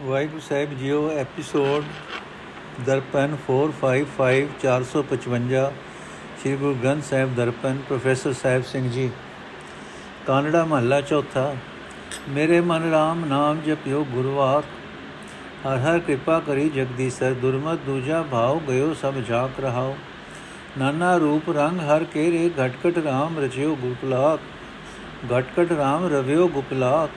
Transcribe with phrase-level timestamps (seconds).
[0.00, 1.84] ਵਾਹਿਗੁਰੂ ਸਾਹਿਬ ਜੀਓ episode
[2.86, 5.64] Darpan 455 455
[6.36, 9.10] Shri Guru Granth Sahib Darpan professor Sahib Singh ji
[10.26, 11.44] Kanra ਮਹੱਲਾ ਚੌਥਾ
[12.30, 14.64] ਮੇਰੇ ਮਨ RAM ਨਾਮ ਜਪਿਓ ਗੁਰਵਾਕ
[15.64, 19.94] ਹਰ ਹਰ ਕਿਰਪਾ ਕਰੀ ਜਗਦੀਸਰ ਦੁਰਮਤ ਦੂਜਾ ਭਾਉ ਗਇਓ ਸਭ ਜਾਕ ਰਹਾਓ
[20.78, 24.40] ਨਾਨਾ ਰੂਪ ਰੰਗ ਹਰ ਕੇਰੇ ਘਟਕਟ RAM ਰਚਿਓ ਗੁਰਪਲਾਕ
[25.30, 27.10] ਘਟਕਟ RAM ਰਵਿਓ ਗੁਪਲਾਕ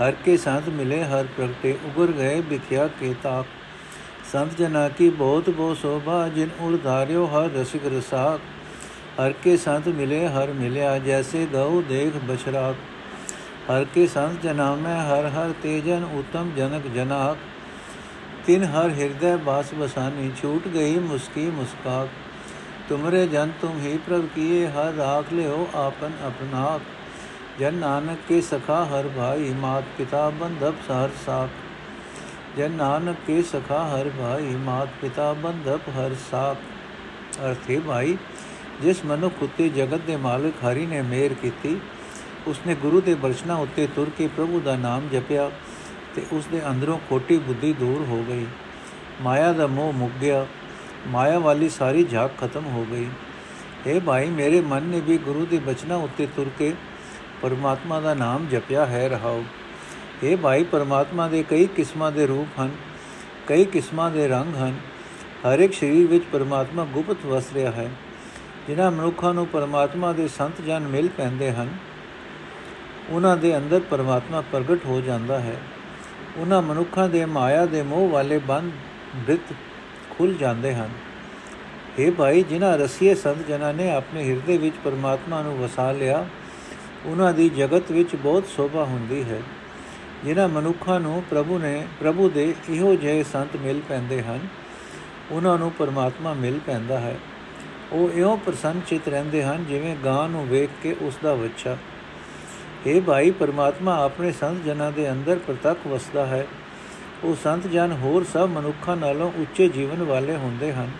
[0.00, 3.46] ਹਰ ਕੇ ਸੰਤ ਮਿਲੇ ਹਰ ਪ੍ਰਗਟੇ ਉਗਰ ਗਏ ਵਿਖਿਆ ਕੇ ਤਾਕ
[4.32, 8.40] ਸੰਤ ਜਨਾ ਕੀ ਬਹੁਤ ਬਹੁਤ ਸੋਭਾ ਜਿਨ ਉਰ ਧਾਰਿਓ ਹਰ ਰਸਿਕ ਰਸਾਕ
[9.20, 12.76] ਹਰ ਕੇ ਸੰਤ ਮਿਲੇ ਹਰ ਮਿਲਿਆ ਜੈਸੇ ਗਉ ਦੇਖ ਬਛਰਾਕ
[13.70, 17.36] ਹਰ ਕੇ ਸੰਤ ਜਨਾ ਮੈਂ ਹਰ ਹਰ ਤੇਜਨ ਉਤਮ ਜਨਕ ਜਨਾਕ
[18.46, 22.08] ਤਿਨ ਹਰ ਹਿਰਦੈ ਬਾਸ ਬਸਾਨੀ ਛੂਟ ਗਈ ਮੁਸਕੀ ਮੁਸਕਾਕ
[22.88, 26.95] ਤੁਮਰੇ ਜਨ ਤੁਮ ਹੀ ਪ੍ਰਭ ਕੀਏ ਹਰ ਰਾਖ ਲਿਓ ਆਪਨ ਆਪਨਾਕ
[27.60, 31.48] ਜਨ ਨਾਨਕ ਕੇ ਸਖਾ ਹਰ ਭਾਈ, ਮਾਤ ਪਿਤਾ ਬੰਧਪ ਸਹਰ ਸਾਖ।
[32.58, 36.56] ਜਨ ਨਾਨਕ ਕੇ ਸਖਾ ਹਰ ਭਾਈ, ਮਾਤ ਪਿਤਾ ਬੰਧਪ ਹਰ ਸਾਖ।
[37.44, 38.16] ਅਰਥੇ ਭਾਈ,
[38.82, 41.80] ਜਿਸ ਮਨੁੱਖ ਉਤੇ ਜਗਤ ਦੇ ਮਾਲਕ ਹਰੀ ਨੇ ਮਿਹਰ ਕੀਤੀ,
[42.46, 45.50] ਉਸਨੇ ਗੁਰੂ ਦੇ ਬਰਸ਼ਨਾ ਉੱਤੇ ਤੁਰ ਕੇ ਪ੍ਰਭੂ ਦਾ ਨਾਮ ਜਪਿਆ
[46.14, 48.46] ਤੇ ਉਸ ਦੇ ਅੰਦਰੋਂ ਖੋਟੀ ਬੁੱਧੀ ਦੂਰ ਹੋ ਗਈ।
[49.22, 50.46] ਮਾਇਆ ਦਾ ਮੋਹ ਮੁੱਕ ਗਿਆ,
[51.06, 53.06] ਮਾਇਆ ਵਾਲੀ ਸਾਰੀ ਝਾਕ ਖਤਮ ਹੋ ਗਈ।
[53.86, 56.74] اے ਭਾਈ, ਮੇਰੇ ਮਨ ਨੇ ਵੀ ਗੁਰੂ ਦੇ ਬਚਨਾਂ ਉੱਤੇ ਤੁਰ ਕੇ
[57.42, 59.44] ਪਰਮਾਤਮਾ ਦਾ ਨਾਮ ਜਪਿਆ ਹੈ ਰਹਾਓ
[60.22, 62.70] ਇਹ ਭਾਈ ਪਰਮਾਤਮਾ ਦੇ ਕਈ ਕਿਸਮਾਂ ਦੇ ਰੂਪ ਹਨ,
[63.46, 64.76] ਕਈ ਕਿਸਮਾਂ ਦੇ ਰੰਗ ਹਨ।
[65.42, 67.90] ਹਰ ਇੱਕ ਸਰੀਰ ਵਿੱਚ ਪਰਮਾਤਮਾ ਗੁਪਤ ਵਸ ਰਿਹਾ ਹੈ।
[68.68, 71.68] ਜਿਨ੍ਹਾਂ ਮਨੁੱਖਾਂ ਨੂੰ ਪਰਮਾਤਮਾ ਦੇ ਸੰਤ ਜਨ ਮਿਲ ਪੈਂਦੇ ਹਨ,
[73.10, 75.56] ਉਹਨਾਂ ਦੇ ਅੰਦਰ ਪਰਮਾਤਮਾ ਪ੍ਰਗਟ ਹੋ ਜਾਂਦਾ ਹੈ।
[76.36, 78.72] ਉਹਨਾਂ ਮਨੁੱਖਾਂ ਦੇ ਮਾਇਆ ਦੇ ਮੋਹ ਵਾਲੇ ਬੰਦ
[79.16, 79.52] ਬ੍ਰਿਤ
[80.10, 80.88] ਖੁੱਲ ਜਾਂਦੇ ਹਨ।
[81.98, 86.26] ਇਹ ਭਾਈ, ਜਿਨ੍ਹਾਂ ਰਸੀਏ ਸੰਤ ਜਨਾਂ ਨੇ ਆਪਣੇ ਹਿਰਦੇ ਵਿੱਚ ਪਰਮਾਤਮਾ ਨੂੰ ਵਸਾ ਲਿਆ
[87.06, 89.40] ਉਹਨਾਂ ਦੀ ਜਗਤ ਵਿੱਚ ਬਹੁਤ ਸ਼ੋਭਾ ਹੁੰਦੀ ਹੈ,
[90.24, 94.40] ਜਿਨ੍ਹਾਂ ਮਨੁੱਖਾਂ ਨੂੰ ਪ੍ਰਭੂ ਨੇ, ਪ੍ਰਭੂ ਦੇ ਇਹੋ ਜਿਹੇ ਸੰਤ ਮਿਲ ਪੈਂਦੇ ਹਨ,
[95.30, 97.16] ਉਹਨਾਂ ਨੂੰ ਪਰਮਾਤਮਾ ਮਿਲ ਪੈਂਦਾ ਹੈ।
[97.92, 101.76] ਉਹ ਇਉਂ ਪ੍ਰਸੰਨ ਚਿਤ ਰਹਿੰਦੇ ਹਨ, ਜਿਵੇਂ ਗਾਂ ਨੂੰ ਵੇਖ ਕੇ ਉਸ ਦਾ ਬੱਚਾ।
[102.86, 106.46] ਇਹ ਭਾਈ, ਪਰਮਾਤਮਾ ਆਪਣੇ ਸੰਤ ਜਨਾਂ ਦੇ ਅੰਦਰ ਪ੍ਰਤੱਖ ਵਸਦਾ ਹੈ।
[107.24, 110.90] ਉਹ ਸੰਤ ਜਨ ਹੋਰ ਸਭ ਮਨੁੱਖਾਂ ਨਾਲੋਂ ਉੱਚੇ ਜੀਵਨ ਵਾਲੇ ਹੁੰਦੇ ਹਨ।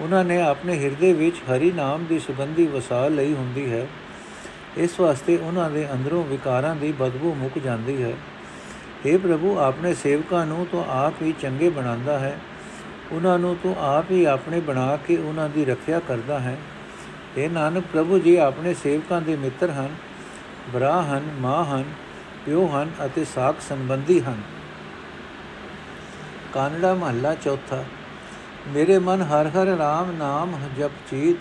[0.00, 3.86] ਉਹਨਾਂ ਨੇ ਆਪਣੇ ਹਿਰਦੇ ਵਿੱਚ ਹਰੀ ਨਾਮ ਦੀ ਸੁਗੰਧੀ ਵਸਾ ਲਈ ਹੁੰਦੀ ਹੈ।
[4.76, 8.12] ਇਸ ਵਾਸਤੇ ਉਹਨਾਂ ਦੇ ਅੰਦਰੋਂ ਵਿਕਾਰਾਂ ਦੀ ਬਦਬੂ ਮੁੱਕ ਜਾਂਦੀ ਹੈ।
[9.06, 12.38] हे ਪ੍ਰਭੂ, ਆਪਣੇ ਸੇਵਕਾਂ ਨੂੰ ਤੋਂ ਆਪ ਹੀ ਚੰਗੇ ਬਣਾਉਂਦਾ ਹੈ।
[13.12, 16.56] ਉਹਨਾਂ ਨੂੰ ਤੋਂ ਆਪ ਹੀ ਆਪਣੇ ਬਣਾ ਕੇ ਉਹਨਾਂ ਦੀ ਰੱਖਿਆ ਕਰਦਾ ਹੈ।
[17.36, 19.88] ਇਹ ਨਾਨਕ, ਪ੍ਰਭੂ ਜੀ ਆਪਣੇ ਸੇਵਕਾਂ ਦੇ ਮਿੱਤਰ ਹਨ,
[20.74, 21.84] ਭਰਾ ਹਨ, ਮਾਂ ਹਨ,
[22.46, 24.40] ਪਿਓ ਹਨ ਅਤੇ ਸਾਖ ਸੰਬੰਧੀ ਹਨ।
[26.52, 27.84] ਕਾਨੜਾ ਮਹੱਲਾ ਚੌਥਾ।
[28.68, 31.36] ਮੇਰੇ ਮਨ ਹਰ ਹਰ ਰਾਮ ਨਾਮ ਜਪ ਚੀਤ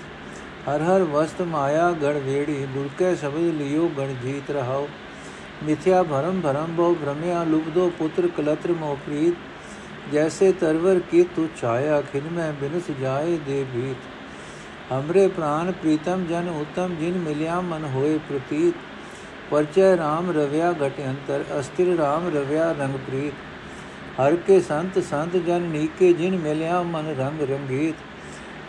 [0.68, 4.88] ਹਰ ਹਰ ਵਸਤ ਮਾਇਆ ਗੜ ਵੇੜੀ ਗੁਰ ਕੇ ਸ਼ਬਦ ਲਿਓ ਗਣ ਜੀਤ ਰਹਾਓ।
[5.64, 9.36] ਮਿਥਿਆ ਭਰਮ ਭਰਮ ਬਹੁ ਭ੍ਰਮਿਆ, ਲੁਬਦੋ ਪੁੱਤਰ ਕਲਤਰ ਮੋਹ ਪ੍ਰੀਤ।
[10.14, 16.50] ਜੈਸੇ ਤਰਵਰ ਕੀ ਤੂ ਛਾਇਆ, ਖਿਨ ਮੈਂ ਬਿਨਸ ਜਾਏ ਦੇ ਭੀਤ। ਹਮਰੇ ਪ੍ਰਾਨ ਪ੍ਰੀਤਮ ਜਨ
[16.50, 18.74] ਉਤਮ, ਜਿਨ ਮਿਲਿਆ ਮਨ ਹੋਏ ਪ੍ਰਤੀਤ।
[19.52, 23.34] ਪਰਚੈ RAM ਰਵਿਆ ਘਟ ਅੰਤਰ, ਅਸਥਿਰ RAM ਰਵਿਆ ਰੰਗ ਪ੍ਰੀਤ।
[24.20, 27.96] ਹਰ ਕੇ ਸੰਤ ਸੰਤ ਜਨ ਨੀਕੇ, ਜਿਨ ਮਿਲਿਆ ਮਨ ਰੰਗ ਰੰਗੀਤ।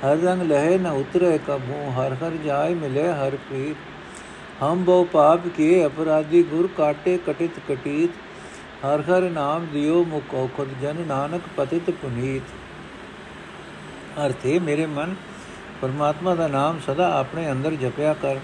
[0.05, 3.77] ਹਰ ਰੰਗ ਲਹਿ ਨ ਉਤਰੇ ਕਬੂ, ਹਰ ਹਰ ਜਾਏ ਮਿਲੇ ਹਰ ਪ੍ਰੀਤ
[4.63, 8.11] ਹਮ ਬਹੁ ਪਾਪ ਕੀਏ ਅਪਰਾਧੀ ਗੁਰ ਕਾਟੇ ਕਟਿਤ ਕਟੀਤ।
[8.85, 12.53] ਹਰ ਹਰ ਨਾਮ ਦਿਓ ਮੁਖ ਔਖਦ ਜਨ ਨਾਨਕ ਪਤਿਤ ਪੁਨੀਤ।
[14.27, 15.15] ਅਰਥੇ ਮੇਰੇ ਮਨ,
[15.83, 18.39] ਪਰਮਾਤਮਾ ਦਾ ਨਾਮ ਸਦਾ ਆਪਣੇ ਅੰਦਰ ਜਪਿਆ ਕਰ।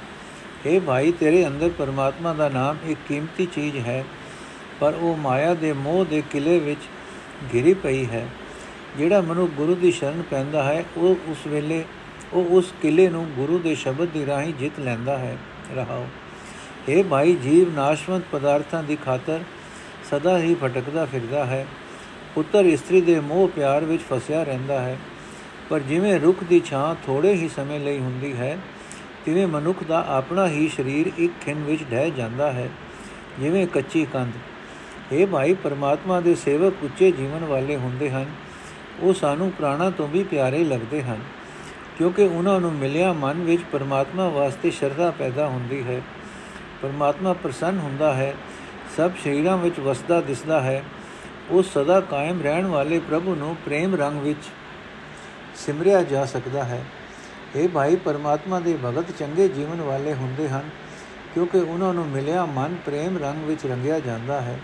[0.67, 4.05] اے ਭਾਈ, ਤੇਰੇ ਅੰਦਰ ਪਰਮਾਤਮਾ ਦਾ ਨਾਮ ਇੱਕ ਕੀਮਤੀ ਚੀਜ਼ ਹੈ,
[4.81, 6.89] ਪਰ ਉਹ ਮਾਇਆ ਦੇ ਮੋਹ ਦੇ ਕਿਲੇ ਵਿੱਚ
[7.55, 8.27] ਘਿਰੀ ਪਈ ਹੈ।
[8.99, 11.85] ਜਿਹੜਾ ਮਨੁ ਗੁਰੂ ਦੀ ਸ਼ਰਨ ਪੈਂਦਾ ਹੈ, ਉਹ ਉਸ ਵੇਲੇ,
[12.33, 15.39] ਉਹ ਉਸ ਕਿਲੇ ਨੂੰ ਗੁਰੂ ਦੇ ਸ਼ਬਦ ਦੀ ਰਾਹੀਂ ਜਿੱਤ ਲੈਂਦਾ ਹੈ।
[15.77, 16.07] ਰਹਾਓ।
[16.89, 19.41] ਇਹ ਭਾਈ, ਜੀਵ ਨਾਸ਼ਵੰਤ ਪਦਾਰਥਾਂ ਦੀ ਖਾਤਰ
[20.11, 21.67] ਸਦਾ ਹੀ ਭਟਕਦਾ ਫਿਰਦਾ ਹੈ।
[22.35, 24.99] ਪੁੱਤਰ ਇਸਤਰੀ ਦੇ ਮੋਹ ਪਿਆਰ ਵਿੱਚ ਫਸਿਆ ਰਹਿੰਦਾ ਹੈ।
[25.71, 28.59] ਪਰ ਜਿਵੇਂ ਰੁੱਖ ਦੀ ਛਾਂ ਥੋੜੇ ਹੀ ਸਮੇਂ ਲਈ ਹੁੰਦੀ ਹੈ,
[29.25, 32.69] ਤਿਵੇਂ ਮਨੁੱਖ ਦਾ ਆਪਣਾ ਹੀ ਸਰੀਰ ਇੱਕ ਖਿੰਨ ਵਿੱਚ ਢਹਿ ਜਾਂਦਾ ਹੈ,
[33.41, 34.33] ਜਿਵੇਂ ਕੱਚੀ ਕੰਧ।
[35.13, 38.27] ਇਹ ਭਾਈ, ਪਰਮਾਤਮਾ ਦੇ ਸੇਵਕ ਉੱਚੇ ਜੀਵਨ ਵਾਲੇ ਹੁੰਦੇ ਹਨ।
[39.01, 41.21] ਉਹ ਸਾਨੂੰ ਪ੍ਰਾਣਾ ਤੋਂ ਵੀ ਪਿਆਰੇ ਲੱਗਦੇ ਹਨ,
[41.99, 46.01] ਕਿਉਂਕਿ ਉਹਨਾਂ ਨੂੰ ਮਿਲਿਆ ਮਨ ਵਿੱਚ ਪਰਮਾਤਮਾ ਵਾਸਤੇ ਸ਼ਰਧਾ ਪੈਦਾ ਹੁੰਦੀ ਹੈ।
[46.83, 48.35] ਪਰਮਾਤਮਾ ਪ੍ਰਸੰਨ ਹੁੰਦਾ ਹੈ,
[48.97, 50.83] ਸਭ ਸ਼ਰੀਰਾਂ ਵਿੱਚ ਵਸਦਾ ਦਿਸਦਾ ਹੈ।
[51.51, 54.49] ਉਹ ਸਦਾ ਕਾਇਮ ਰਹਿਣ ਵਾਲੇ ਪ੍ਰਭੂ ਨੂੰ ਪ੍ਰੇਮ ਰੰਗ ਵਿੱਚ
[55.57, 56.83] ਸਿਮਰਿਆ ਜਾ ਸਕਦਾ ਹੈ।
[57.57, 60.71] ਇਹ ਭਾਈ, ਪਰਮਾਤਮਾ ਦੇ ਭਗਤ ਚੰਗੇ ਜੀਵਨ ਵਾਲੇ ਹੁੰਦੇ ਹਨ,
[61.35, 64.59] ਕਿਉਂਕਿ ਉਹਨਾਂ ਨੂੰ ਮਿਲਿਆ ਮਨ ਪ੍ਰੇਮ ਰੰਗ ਵਿੱਚ ਰੰਗਿਆ ਜਾਂਦਾ ਹੈ।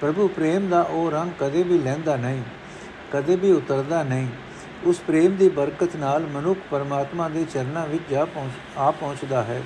[0.00, 2.42] ਪ੍ਰਭੂ ਪ੍ਰੇਮ ਦਾ ਉਹ ਰੰਗ ਕਦੇ ਵੀ ਲੈਂਦਾ ਨਹੀਂ।
[3.12, 4.28] ਕਦੇ ਵੀ ਉਤਰਦਾ ਨਹੀਂ।
[4.84, 9.62] ਉਸ ਪ੍ਰੇਮ ਦੀ ਬਰਕਤ ਨਾਲ ਮਨੁੱਖ ਪਰਮਾਤਮਾ ਦੇ ਚਰਨਾਂ ਵਿੱਚ ਜਾ ਪਹੁੰਚ, ਆ ਪਹੁੰਚਦਾ ਹੈ।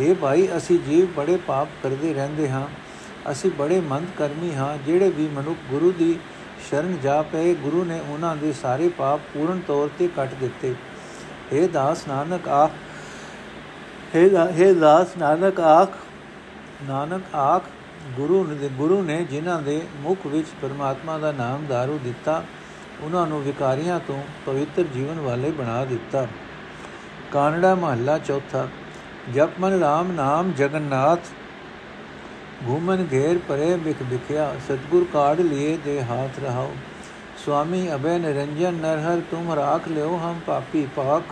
[0.00, 2.66] ਇਹ ਭਾਈ, ਅਸੀਂ ਜੀਵ ਬੜੇ ਪਾਪ ਕਰਦੇ ਰਹਿੰਦੇ ਹਾਂ।
[3.30, 6.18] ਅਸੀਂ ਬੜੇ ਮੰਦ ਕਰਮੀ ਹਾਂ, ਜਿਹੜੇ ਵੀ ਮਨੁੱਖ ਗੁਰੂ ਦੀ
[6.68, 10.74] ਸ਼ਰਨ ਜਾ ਪਏ, ਗੁਰੂ ਨੇ ਉਹਨਾਂ ਦੇ ਸਾਰੇ ਪਾਪ ਪੂਰਨ ਤੌਰ ਤੇ ਕੱਟ ਦਿੱਤੇ।
[11.52, 12.70] हे ਦਾਸ ਨਾਨਕ ਆਖ
[14.16, 15.96] हे ਦਾਸ ਨਾਨਕ ਆਖ
[16.82, 17.62] ਨਾਨਕ ਆਖ
[18.17, 22.43] ਗੁਰੂ ਨੇ ਗੁਰੂ ਨੇ ਜਿਨ੍ਹਾਂ ਦੇ ਮੁਖ ਵਿੱਚ ਪਰਮਾਤਮਾ ਦਾ ਨਾਮ दारू ਦਿੱਤਾ
[23.01, 26.27] ਉਹਨਾਂ ਨੂੰ ਵਿਕਾਰੀਆਂ ਤੋਂ ਪਵਿੱਤਰ ਜੀਵਨ ਵਾਲੇ ਬਣਾ ਦਿੱਤਾ
[27.31, 28.67] ਕਾਨੜਾ ਮਹੱਲਾ ਚੌਥਾ
[29.33, 31.33] ਜਪ ਮਨ ਰਾਮ ਨਾਮ ਜਗਨਨਾਥ
[32.67, 36.71] ਘੂਮਨ ਘੇਰ ਪਰੇ ਬਿਖ ਬਿਖਿਆ ਸਤਗੁਰ ਕਾੜ ਲਿਏ ਦੇ ਹਾਥ ਰਹਾਓ
[37.39, 41.29] स्वामी अभय निरंजन नरहर तुम राख लो हम पापी पाक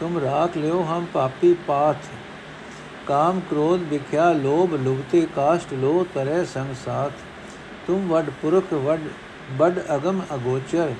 [0.00, 1.94] तुम राख लो हम पापी पाथ।
[3.08, 7.10] काम क्रोध विख्या लोभ लुभते काष्ट लो, तरह संग साथ।
[7.86, 9.00] तुम वड पुरख, वड,
[9.58, 10.94] बड अगम अगोचर।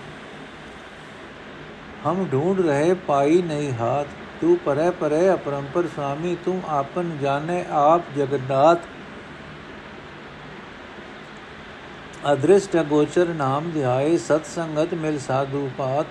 [2.04, 4.04] हम ढूंढ रहे, पाई नहीं हाथ।
[4.40, 8.76] तू परे परे, अपरंपर स्वामी, तुम आपन जाने आप जगन्नाथ।
[12.24, 16.04] अदृष्ट अगोचर नाम ध्याय, सत्संगत मिल साधु पाथ।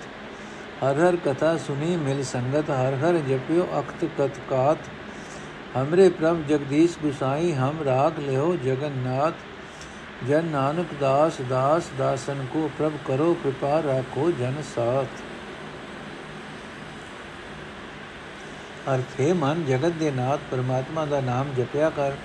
[0.83, 4.89] ਹਰ ਹਰ ਕਥਾ ਸੁਣੀ ਮਿਲ ਸੰਗਤ ਹਰ ਹਰ ਜਪਿਓ ਅਖਤ ਕਤ ਕਾਤ
[5.75, 9.33] ਹਮਰੇ ਪ੍ਰਭ ਜਗਦੀਸ਼ ਗੁਸਾਈ ਹਮ ਰਾਗ ਲਿਓ ਜਗਨਨਾਥ
[10.27, 15.21] ਜਨ ਨਾਨਕ ਦਾਸ ਦਾਸ ਦਾਸਨ ਕੋ ਪ੍ਰਭ ਕਰੋ ਕਿਰਪਾ ਰਾਖੋ ਜਨ ਸਾਥ
[18.89, 22.15] ਅਰਥੇ ਮਨ ਜਗਤ ਦੇ ਨਾਥ ਪਰਮਾਤਮਾ ਦਾ ਨਾਮ ਜਪਿਆ ਕਰ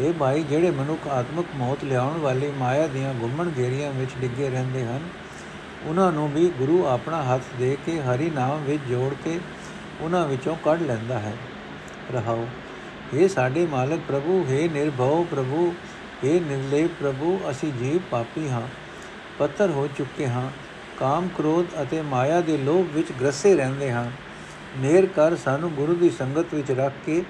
[0.00, 4.84] ਇਹ ਭਾਈ ਜਿਹੜੇ ਮਨੁੱਖ ਆਤਮਿਕ ਮੌਤ ਲਿਆਉਣ ਵਾਲੀ ਮਾਇਆ ਦੀਆਂ ਗੁੰਮਣ ਘੇਰੀਆਂ ਵਿੱਚ ਡਿੱਗੇ ਰਹਿੰਦੇ
[4.84, 5.08] ਹਨ
[5.86, 9.40] ਉਹਨਾਂ ਨੂੰ ਵੀ ਗੁਰੂ ਆਪਣਾ ਹੱਥ ਦੇ ਕੇ ਹਰੀ ਨਾਮ ਵਿੱਚ ਜੋੜ ਕੇ
[10.00, 11.32] ਉਹਨਾਂ ਵਿੱਚੋਂ ਕੱਢ ਲੈਂਦਾ ਹੈ।
[12.12, 12.46] ਰਹਾਓ
[13.14, 15.74] ਇਹ ਸਾਡੇ ਮਾਲਕ ਪ੍ਰਭੂ, ਹੈ ਨਿਰਭਉ ਪ੍ਰਭੂ,
[16.24, 18.66] ਹੈ ਨਿਰਲੇ ਪ੍ਰਭੂ, ਅਸੀਂ ਜੀਵ ਪਾਪੀ ਹਾਂ
[19.38, 20.50] ਪੱਤਰ ਹੋ ਚੁੱਕੇ ਹਾਂ,
[21.00, 24.10] ਕਾਮ ਕ੍ਰੋਧ ਅਤੇ ਮਾਇਆ ਦੇ ਲੋਭ ਵਿੱਚ ਗਰਸੇ ਰਹਿੰਦੇ ਹਾਂ।
[24.76, 27.22] ਮੇਰ ਕਰ ਸਾਨੂੰ ਗੁਰੂ ਦੀ ਸੰਗਤ ਵਿੱਚ ਰੱਖ ਕੇ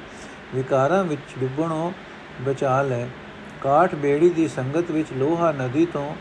[0.54, 1.92] ਵਿਕਾਰਾਂ ਵਿੱਚ ਡੁੱਬਣੋਂ
[2.40, 3.06] ਬਚਾ ਲੈ।
[3.60, 6.14] ਕਾਠ ਬੇੜੀ ਦੀ ਸੰਗਤ ਵਿੱਚ ਲੋਹਾ ਨਦੀ ਤੋਂ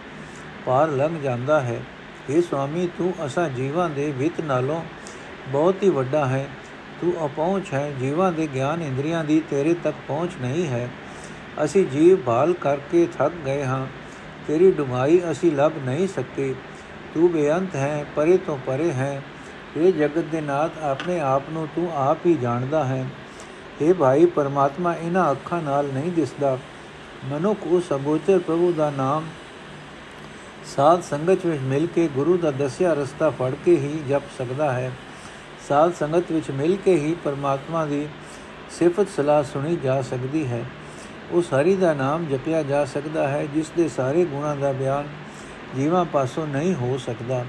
[0.65, 1.81] ਪਾਰ ਲੰਘ ਜਾਂਦਾ ਹੈ।
[2.30, 4.84] ਇਹ ਸੁਆਮੀ, ਤੂੰ ਅਸਾਂ ਜੀਵਾਂ ਦੇ ਵਿਤ ਨਾਲੋਂ
[5.48, 6.50] ਬਹੁਤ ਹੀ ਵੱਡਾ ਹੈ।
[7.02, 10.90] ਤੂੰ ਅਪਹੁੰਚ ਹੈ। ਜੀਵਾਂ ਦੇ ਗਿਆਨ ਇੰਦਰੀਆਂ ਦੀ ਤੇਰੇ ਤੱਕ ਪਹੁੰਚ ਨਹੀਂ ਹੈ।
[11.64, 13.88] ਅਸੀਂ ਜੀਵ ਭਾਲ ਕਰਕੇ ਥੱਕ ਗਏ ਹਾਂ।
[14.48, 16.56] ਤੇਰੀ ਡੁਮਾਈ ਅਸੀਂ ਲੱਭ ਨਹੀਂ ਸਕੇ।
[17.14, 19.24] ਤੂੰ ਬੇਅੰਤ ਹੈ, ਪਰੇ ਤੋਂ ਪਰੇ ਹੈ।
[19.78, 23.06] ਇਹ ਜਗਤ ਦੇ ਨਾਥ, ਆਪਣੇ ਆਪ ਨੂੰ ਤੂੰ ਆਪ ਹੀ ਜਾਣਦਾ ਹੈ।
[23.81, 26.58] ਇਹ ਭਾਈ, ਪਰਮਾਤਮਾ ਇਹਨਾਂ ਅੱਖਾਂ ਨਾਲ ਨਹੀਂ ਦਿਸਦਾ।
[27.26, 29.24] ਮਨੁੱਖ ਉਸ ਅਗੋਚਰ ਪ੍ਰਭੂ ਦਾ ਨਾਮ
[30.69, 34.93] ਸਾਧ ਸੰਗਤ ਵਿੱਚ ਮਿਲ ਕੇ ਗੁਰੂ ਦਾ ਦੱਸਿਆ ਰਸਤਾ ਫੜ ਕੇ ਹੀ ਜਪ ਸਕਦਾ ਹੈ
[35.69, 38.06] ਸਾਧ ਸੰਗਤ ਵਿੱਚ ਮਿਲ ਕੇ ਹੀ ਪਰਮਾਤਮਾ ਦੀ
[38.79, 40.65] ਸਿਫਤ ਸਲਾਹ ਸੁਣੀ ਜਾ ਸਕਦੀ ਹੈ
[41.32, 45.09] ਉਸ ਹਰੀ ਦਾ ਨਾਮ ਜਪਿਆ ਜਾ ਸਕਦਾ ਹੈ ਜਿਸ ਦੇ ਸਾਰੇ ਗੁਣਾਂ ਦਾ ਬਿਆਨ
[45.76, 47.44] ਜੀਵਾਂ ਪਾਸੋਂ ਨਹੀਂ ਹੋ ਸਕਦਾ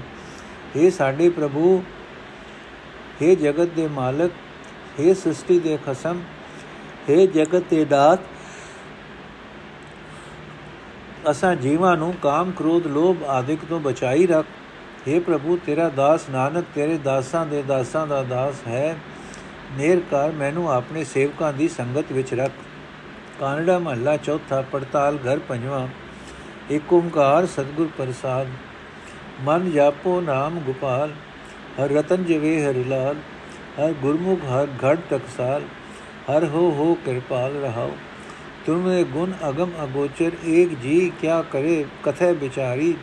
[0.76, 1.82] ਇਹ ਸਾਡੇ ਪ੍ਰਭੂ
[3.20, 4.32] हे ਜਗਤ ਦੇ ਮਾਲਕ
[5.00, 6.20] हे ਸ੍ਰਿਸ਼ਟੀ ਦੇ ਖਸਮ
[7.08, 8.20] हे ਜਗਤ ਦੇ ਦਾਤ
[11.31, 14.45] ਅਸਾਂ ਜੀਵਾਂ ਨੂੰ ਕਾਮ, ਕ੍ਰੋਧ, ਲੋਭ ਆਦਿਕ ਤੋਂ ਬਚਾਈ ਰੱਖ।
[15.09, 18.97] हे ਪ੍ਰਭੂ, ਤੇਰਾ ਦਾਸ ਨਾਨਕ, ਤੇਰੇ ਦਾਸਾਂ ਦੇ ਦਾਸਾਂ ਦਾ ਦਾਸ ਹੈ।
[19.77, 22.51] ਮੇਰ ਕਰ, ਮੈਨੂੰ ਆਪਣੇ ਸੇਵਕਾਂ ਦੀ ਸੰਗਤ ਵਿੱਚ ਰੱਖ।
[23.39, 25.87] ਕਾਨੜਾ ਮਹੱਲਾ ਚੌਥਾ, ਪੜਤਾਲ ਘਰ ਪੰਜਵਾਂ।
[26.71, 28.47] ਏਕ ਓੰਕਾਰ ਸਤਗੁਰ ਪ੍ਰਸਾਦ।
[29.41, 31.11] ਮਨ ਜਾਪੋ ਨਾਮ ਗੋਪਾਲ,
[31.79, 33.15] ਹਰ ਰਤਨ ਜਵੇ ਹਰਿ ਲਾਲ।
[33.79, 35.61] ਹਰ ਗੁਰਮੁਖ, ਹਰ ਘੜ ਟਕਸਾਲ।
[36.31, 37.91] ਹਰ ਹੋ ਹੋ ਕਿਰਪਾਲ ਰਹਾਓ।
[38.65, 42.95] ਤੁਮੇ ਗੁਣ ਅਗਮ ਅਗੋਚਰ ਏਕ ਜੀ ਕਿਆ ਕਰੇ ਕਥੈ ਵਿਚਾਰੀ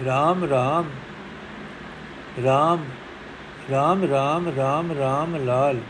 [0.00, 0.90] RAM RAM
[2.38, 2.82] RAM
[3.70, 5.80] RAM RAM RAM RAM ਲਾਲ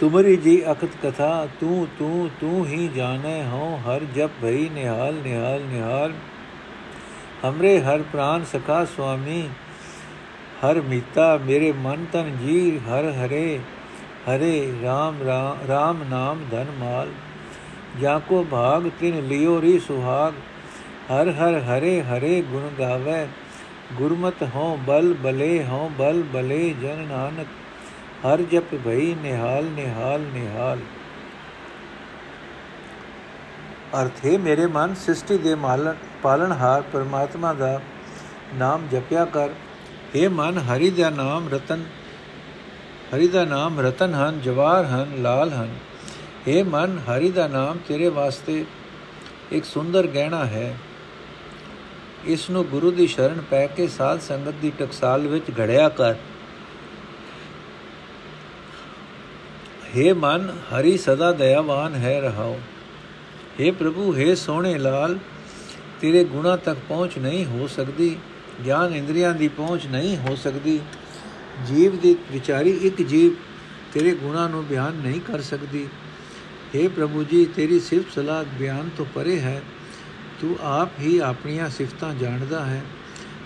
[0.00, 5.62] ਤੁਮਰੀ ਜੀ ਅਖਤ ਕਥਾ ਤੂੰ ਤੂੰ ਤੂੰ ਹੀ ਜਾਣੇ ਹੋ ਹਰ ਜਪ ਭਈ ਨਿਹਾਲ ਨਿਹਾਲ
[5.62, 6.12] ਨਿਹਾਲ
[7.44, 9.48] ਹਮਰੇ ਹਰ ਪ੍ਰਾਨ ਸਖਾ ਸੁਆਮੀ
[10.54, 13.60] ਹਰ ਮੀਤਾ ਮੇਰੇ ਮਨ ਤਨ ਜੀ ਹਰ ਹਰੇ
[14.28, 15.16] ਹਰੇ RAM
[15.70, 17.08] RAM ਨਾਮ ਧਨ ਮਾਲ।
[18.00, 20.32] ਜਾ ਕੋ ਭਾਗ ਤਿਨ ਲਿਓ ਰੀ ਸੁਹਾਗ।
[21.10, 23.26] ਹਰ ਹਰ ਹਰੇ ਹਰੇ ਗੁਣ ਗਾਵੇ।
[23.92, 27.46] ਗੁਰਮਤ ਹੋ ਬਲ ਬਲੇ ਹੋ ਬਲ ਬਲੇ ਜਨ ਨਾਨਕ।
[28.26, 30.78] ਹਰ ਜਪ ਭਈ ਨਿਹਾਲ ਨਿਹਾਲ ਨਿਹਾਲ।
[34.02, 37.80] ਅਰਥ, ਹੈ ਮੇਰੇ ਮਨ, ਸ੍ਰਿਸ਼ਟੀ ਦੇ ਮਾਲਣ ਪਾਲਣਹਾਰ ਪਰਮਾਤਮਾ ਦਾ
[38.54, 39.48] ਨਾਮ ਜਪਿਆ ਕਰ।
[40.15, 41.83] हे ਮਨ ਹਰੀ ਦਾ ਨਾਮ ਰਤਨ
[43.13, 45.69] ਹਰੀ ਦਾ ਨਾਮ ਰਤਨ ਹਨ ਜਵਾਰ ਹਨ ਲਾਲ ਹਨ
[46.47, 48.63] हे ਮਨ ਹਰੀ ਦਾ ਨਾਮ ਤੇਰੇ ਵਾਸਤੇ
[49.51, 50.77] ਇੱਕ ਸੁੰਦਰ ਗਹਿਣਾ ਹੈ
[52.27, 56.15] ਇਸ ਨੂੰ ਗੁਰੂ ਦੀ ਸ਼ਰਨ ਪੈ ਕੇ ਸਾਧ ਸੰਗਤ ਦੀ ਟਕਸਾਲ ਵਿੱਚ ਘੜਿਆ ਕਰ
[59.95, 62.57] हे ਮਨ ਹਰੀ ਸਦਾ ਦਇਆਵਾਨ ਹੈ ਰਹਾਓ
[63.59, 65.17] हे ਪ੍ਰਭੂ हे ਸੋਹਣੇ ਲਾਲ
[66.01, 68.15] ਤੇਰੇ ਗੁਣਾ ਤੱਕ ਪਹੁੰਚ ਨਹੀਂ ਹੋ ਸਕਦੀ
[68.65, 70.79] ਗਿਆਨ ਇੰਦਰੀਆਂ ਦੀ ਪਹੁੰਚ ਨਹੀਂ ਹੋ ਸਕਦੀ
[71.67, 73.33] ਜੀਵ ਦੀ ਵਿਚਾਰੀ ਇੱਕ ਜੀਵ
[73.93, 75.87] ਤੇਰੇ ਗੁਣਾ ਨੂੰ ਬਿਆਨ ਨਹੀਂ ਕਰ ਸਕਦੀ
[76.75, 79.61] हे ਪ੍ਰਭੂ ਜੀ ਤੇਰੀ ਸਿਫਤ ਸਲਾਹ ਬਿਆਨ ਤੋਂ ਪਰੇ ਹੈ
[80.41, 82.83] ਤੂੰ ਆਪ ਹੀ ਆਪਣੀਆਂ ਸਿਫਤਾਂ ਜਾਣਦਾ ਹੈ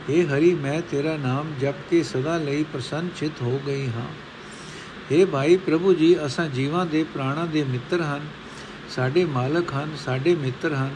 [0.09, 4.07] हे ਹਰੀ ਮੈਂ ਤੇਰਾ ਨਾਮ ਜਪ ਕੇ ਸਦਾ ਲਈ ਪ੍ਰਸੰਨ ਚਿਤ ਹੋ ਗਈ ਹਾਂ
[5.11, 8.27] हे ਭਾਈ ਪ੍ਰਭੂ ਜੀ ਅਸਾਂ ਜੀਵਾਂ ਦੇ ਪ੍ਰਾਣਾਂ ਦੇ ਮਿੱਤਰ ਹਨ
[8.89, 10.91] ਸਾਡੇ ਮਾਲਕ ਹਨ ਸਾਡੇ ਮਿੱਤਰ ਹਨ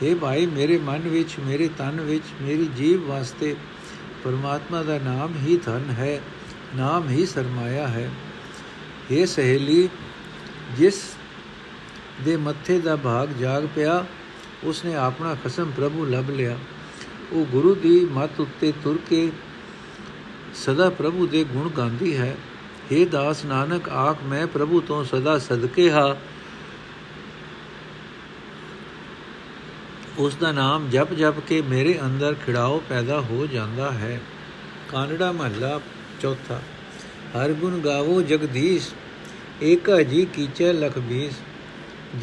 [0.00, 3.54] हे ਭਾਈ ਮੇਰੇ ਮਨ ਵਿੱਚ ਮੇਰੇ ਤਨ ਵਿੱਚ ਮੇਰੀ ਜੀਵ ਵਾਸਤੇ
[4.24, 6.20] ਪਰਮਾਤਮਾ ਦਾ ਨਾਮ ਹੀ ਧਨ ਹੈ
[6.76, 8.10] ਨਾਮ ਹੀ ਸਰਮਾਇਆ ਹੈ
[9.10, 9.88] हे ਸਹੇਲੀ
[10.78, 11.02] ਜਿਸ
[12.24, 14.04] ਦੇ ਮੱਥੇ ਦਾ ਭਾਗ ਜਾਗ ਪਿਆ
[14.64, 16.56] ਉਸਨੇ ਆਪਣਾ ਖਸਮ ਪ੍ਰਭੂ ਲੱਭ ਲਿਆ
[17.32, 19.30] ਉਹ ਗੁਰੂ ਦੀ ਮੱਤ ਉੱਤੇ ਤੁਰ ਕੇ
[20.56, 22.34] ਸਦਾ ਪ੍ਰਭੂ ਦੇ ਗੁਣ ਗਾਉਂਦੀ ਹੈ
[22.92, 26.14] हे ਦਾਸ ਨਾਨਕ ਆਖ ਮੈਂ ਪ੍ਰਭੂ ਤੋਂ ਸਦਾ ਸਦਕੇ ਹਾਂ
[30.19, 34.19] ਉਸ ਦਾ ਨਾਮ ਜਪ ਜਪ ਕੇ ਮੇਰੇ ਅੰਦਰ ਖਿੜਾਓ ਪੈਦਾ ਹੋ ਜਾਂਦਾ ਹੈ
[34.91, 35.79] ਕਾਨੜਾ ਮਹੱਲਾ
[36.21, 36.59] ਚੌਥਾ
[37.35, 38.89] ਹਰ ਗੁਣ ਗਾਵੋ ਜਗਦੀਸ਼
[39.63, 41.39] ਏਕਾ ਜੀ ਕੀਚੈ ਲਖ ਬੀਸ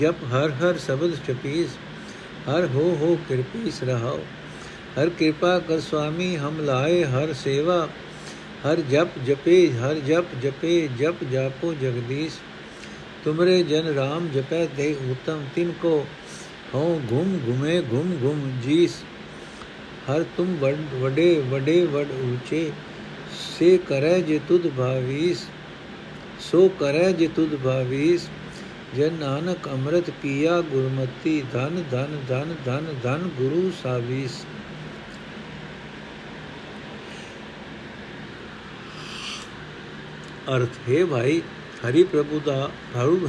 [0.01, 1.77] ਜਪ ਹਰ ਹਰ ਸ਼ਬਦ ਚਪੀਸ
[2.49, 4.21] ਹਰ ਹੋ ਹੋ ਕਿਰਪੀਸ ਰਹਾਓ
[4.99, 7.87] ਹਰ ਕਿਰਪਾ ਕਰ ਸੁਆਮੀ ਹਮ ਲਾਏ ਹਰ ਸੇਵਾ
[8.67, 12.39] ਹਰ ਜਪ ਜਪੇ ਹਰ ਜਪ ਜਪੇ ਜਪ ਜਾਪੋ ਜਗਦੀਸ਼
[13.25, 16.05] ਤੁਮਰੇ ਜਨ ਰਾਮ ਜਪੈ ਤੇ ਉਤਮ ਤਿਨ ਕੋ
[16.75, 19.03] ਹੋ ਘੁਮ ਘੁਮੇ ਘੁਮ ਘੁਮ ਜੀਸ
[20.09, 20.57] ਹਰ ਤੁਮ
[20.93, 22.71] ਵਡੇ ਵਡੇ ਵਡ ਉੱਚੇ
[23.39, 25.45] ਸੇ ਕਰੈ ਜੇ ਤੁਧ ਭਾਵੀਸ
[26.43, 28.29] ਸੋ ਕਰੈ ਜੇ ਤੁਧ ਭਾਵੀਸ
[28.97, 34.43] ਜਨ ਨਾਨਕ ਅੰਮ੍ਰਿਤ ਪੀਆ ਗੁਰਮਤੀ ਧਨ ਧਨ ਧਨ ਧਨ ਧਨ ਗੁਰੂ ਸਾਵੀਸ
[40.49, 41.41] ਅਰਥ ਹੈ ਭਾਈ
[41.85, 42.71] ਹਰੀ ਪ੍ਰਭੂ ਦਾ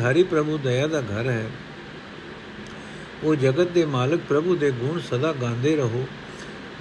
[0.01, 1.45] ਹਰੀ ਪ੍ਰਭੂ ਦਇਆ ਦਾ ਘਰ ਹੈ
[3.24, 6.04] ਉਹ ਜਗਤ ਦੇ ਮਾਲਕ ਪ੍ਰਭੂ ਦੇ ਗੁਣ ਸਦਾ ਗਾਉਂਦੇ ਰਹੋ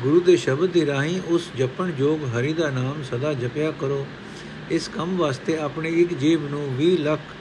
[0.01, 4.05] ਗੁਰੂ ਦੇ ਸ਼ਬਦ ਦੀ ਰਾਹੀਂ ਉਸ ਜਪਣ ਜੋਗ ਹਰੀ ਦਾ ਨਾਮ ਸਦਾ ਜਪਿਆ ਕਰੋ
[4.71, 7.33] ਇਸ ਕੰਮ ਵਾਸਤੇ ਆਪਣੇ ਇੱਕ ਜੀਵ ਨੂੰ 20 ਲੱਖ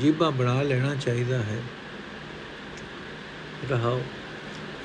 [0.00, 1.60] ਜੀਬਾਂ ਬਣਾ ਲੈਣਾ ਚਾਹੀਦਾ ਹੈ
[3.70, 4.00] ਰਹਾਓ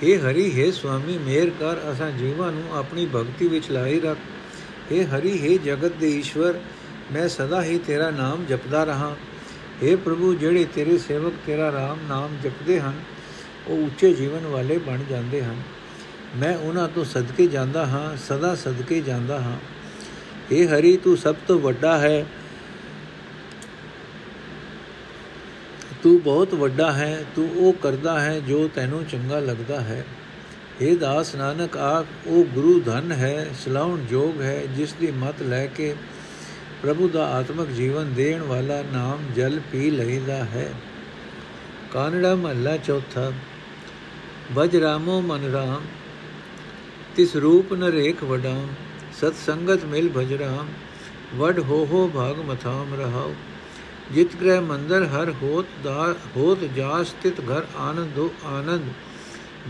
[0.02, 5.06] हे ਹਰੀ हे ਸੁਆਮੀ ਮੇਰ ਕਰ ਅਸਾਂ ਜੀਵਾਂ ਨੂੰ ਆਪਣੀ ਭਗਤੀ ਵਿੱਚ ਲਾਈ ਰੱਖ हे
[5.08, 6.60] ਹਰੀ हे ਜਗਤ ਦੇ ਈਸ਼ਵਰ
[7.12, 9.16] ਮੈਂ ਸਦਾ ਹੀ ਤੇਰਾ ਨਾਮ ਜਪਦਾ ਰਹਾ
[9.84, 13.00] हे ਪ੍ਰਭੂ ਜਿਹੜੇ ਤੇਰੇ ਸੇਵਕ ਤੇਰਾ ਰਾਮ ਨਾਮ ਜਪਦੇ ਹਨ
[13.67, 15.63] ਉਹ ਉੱਚੇ ਜੀਵਨ ਵਾਲੇ ਬਣ ਜਾਂਦੇ ਹਨ।
[16.37, 19.57] ਮੈਂ ਉਹਨਾਂ ਤੋਂ ਸਦਕੇ ਜਾਂਦਾ ਹਾਂ, ਸਦਾ ਸਦਕੇ ਜਾਂਦਾ ਹਾਂ।
[20.53, 22.27] हे ਹਰੀ, ਤੂੰ ਸਭ ਤੋਂ ਵੱਡਾ ਹੈ।
[26.03, 30.05] ਤੂੰ ਬਹੁਤ ਵੱਡਾ ਹੈ। ਤੂੰ ਉਹ ਕਰਦਾ ਹੈ ਜੋ ਤੈਨੂੰ ਚੰਗਾ ਲੱਗਦਾ ਹੈ।
[30.83, 35.67] हे ਦਾਸ ਨਾਨਕ, ਆਖ, ਉਹ ਗੁਰੂ ਧਨ ਹੈ, ਸਲਾਉਣ ਜੋਗ ਹੈ, ਜਿਸ ਦੀ ਮਤ ਲੈ
[35.67, 35.95] ਕੇ
[36.83, 40.73] ਪ੍ਰਭੂ ਦਾ ਆਤਮਿਕ ਜੀਵਨ ਦੇਣ ਵਾਲਾ ਨਾਮ ਜਲ ਪੀ ਲਈਦਾ ਹੈ।
[41.93, 43.33] ਕਾਨੜਾ ਮਹੱਲਾ ਚੌਥਾ।
[44.53, 45.81] ਬਜ ਰਾਮੋ ਮਨ ਰਾਮ,
[47.17, 48.67] ਤਿਸ ਰੂਪ ਨਰੇਖ ਵਡਾਮ,
[49.21, 50.69] ਸਤ ਸੰਗਤ ਮਿਲ ਭਜ ਰਾਮ,
[51.39, 53.35] ਵਡ ਹੋ ਹੋ ਭਾਗ ਮਥਾਮ ਰਹਾਓ
[54.13, 58.89] ਜਿਤ ਗ੍ਰਹਿ ਮੰਦਰ ਹਰ ਹੋਤ ਦਾ, ਹੋਤ ਜਾਸ ਸਥਿਤ ਘਰ ਆਨੰਦੋ ਆਨੰਦ।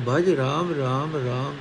[0.09, 1.57] ਭਜ ਰਾਮ ਰਾਮ ਰਾਮ।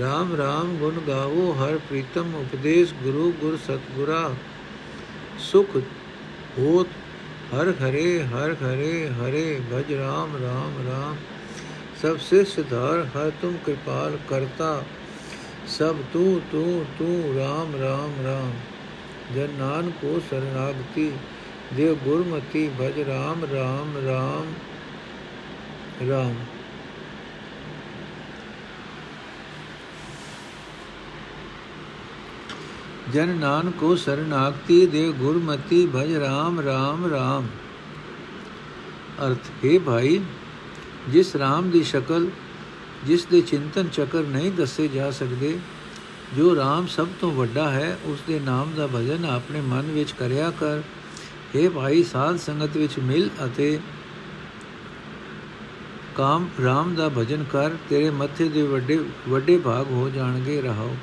[0.00, 4.34] ਰਾਮ ਰਾਮ, ਗੁਣ ਗਾਵੋ, ਹਰ ਪ੍ਰੀਤਮ ਉਪਦੇਸ਼ ਗੁਰੂ, ਗੁਰ ਸਤਗੁਰਾ।
[5.38, 5.76] ਸੁਖ
[6.58, 6.86] ਹੋਤ,
[7.54, 11.16] ਹਰ ਹਰੇ ਹਰ ਹਰੇ ਹਰੇ। ਭਜ ਰਾਮ ਰਾਮ ਰਾਮ।
[12.02, 14.82] ਸਭ ਸਿਸ ਧਾਰ ਹਰ ਤੁਮ ਕਿਰਪਾਲ ਕਰਤਾ
[15.68, 18.52] ਸਭ ਤੂੰ ਤੂੰ ਤੂੰ ਰਾਮ ਰਾਮ ਰਾਮ
[19.34, 21.10] ਜਨ ਨਾਨਕ ਕੋ ਸਰਨਾਗਤੀ
[21.76, 24.52] ਦੇਵ ਗੁਰਮਤੀ ਭਜ ਰਾਮ ਰਾਮ ਰਾਮ
[26.10, 26.34] ਰਾਮ
[33.12, 37.46] ਜਨ ਨਾਨਕੋ ਸਰਨਾਗਤੀ ਦੇ ਗੁਰਮਤੀ ਭਜ ਰਾਮ ਰਾਮ ਰਾਮ
[39.26, 40.20] ਅਰਥ ਹੈ ਭਾਈ
[41.12, 42.28] ਜਿਸ ਰਾਮ ਦੀ ਸ਼ਕਲ,
[43.06, 45.58] ਜਿਸ ਦੇ ਚਿੰਤਨ ਚੱਕਰ ਨਹੀਂ ਦੱਸੇ ਜਾ ਸਕਦੇ,
[46.36, 50.50] ਜੋ ਰਾਮ ਸਭ ਤੋਂ ਵੱਡਾ ਹੈ, ਉਸ ਦੇ ਨਾਮ ਦਾ ਭਜਨ ਆਪਣੇ ਮਨ ਵਿੱਚ ਕਰਿਆ
[50.50, 50.82] ਕਰ।
[51.56, 53.78] हे ਭਾਈ, ਸਾਧ ਸੰਗਤ ਵਿੱਚ ਮਿਲ ਅਤੇ
[56.16, 58.98] ਕਾਮ ਰਾਮ ਦਾ ਭਜਨ ਕਰ, ਤੇਰੇ ਮੱਥੇ ਦੇ ਵੱਡੇ
[59.28, 60.96] ਵੱਡੇ ਭਾਗ ਹੋ ਜਾਣਗੇ, ਰਹਾਓ।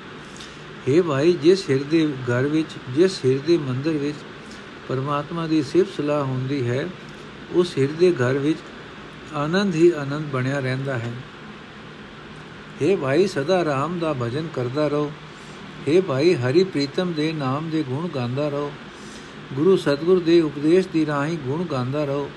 [0.87, 4.17] हे ਭਾਈ, ਜਿਸ ਹਿਰਦੇ ਘਰ ਵਿੱਚ, ਜਿਸ ਹਿਰਦੇ ਮੰਦਰ ਵਿੱਚ
[4.87, 6.87] ਪਰਮਾਤਮਾ ਦੀ ਸਿਫਤ ਸਲਾਹ ਹੁੰਦੀ ਹੈ,
[7.51, 8.59] ਉਸ ਹਿਰਦੇ ਘਰ ਵਿੱਚ
[9.34, 11.12] ਆਨੰਦ ਹੀ ਆਨੰਦ ਬਣਿਆ ਰਹਿੰਦਾ ਹੈ
[12.80, 15.10] हे ਭਾਈ ਸਦਾ ਰਾਮ ਦਾ ਭਜਨ ਕਰਦਾ ਰਹੋ
[15.88, 18.70] हे ਭਾਈ ਹਰੀ ਪ੍ਰੀਤਮ ਦੇ ਨਾਮ ਦੇ ਗੁਣ ਗਾਉਂਦਾ ਰਹੋ
[19.54, 22.28] ਗੁਰੂ ਸਤਗੁਰ ਦੇ ਉਪਦੇਸ਼ ਦੀ ਰਾਹੀਂ ਗੁਣ ਗਾਉਂਦਾ ਰਹੋ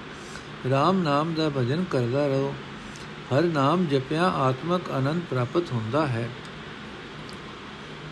[0.68, 2.54] RAM ਨਾਮ ਦਾ ਭਜਨ ਕਰਦਾ ਰਹੋ
[3.32, 6.30] ਹਰ ਨਾਮ ਜਪਿਆ ਆਤਮਕ ਆਨੰਦ ਪ੍ਰਾਪਤ ਹੁੰਦਾ ਹੈ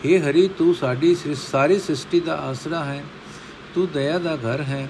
[0.04, 3.04] हे ਹਰੀ ਤੂੰ ਸਾਡੀ ਸਾਰੀ ਸ੍ਰਿਸ਼ਟੀ ਦਾ ਆਸਰਾ ਹੈ
[3.76, 4.88] ਤੂੰ ਦਇਆ ਦਾ ਘਰ ਹੈ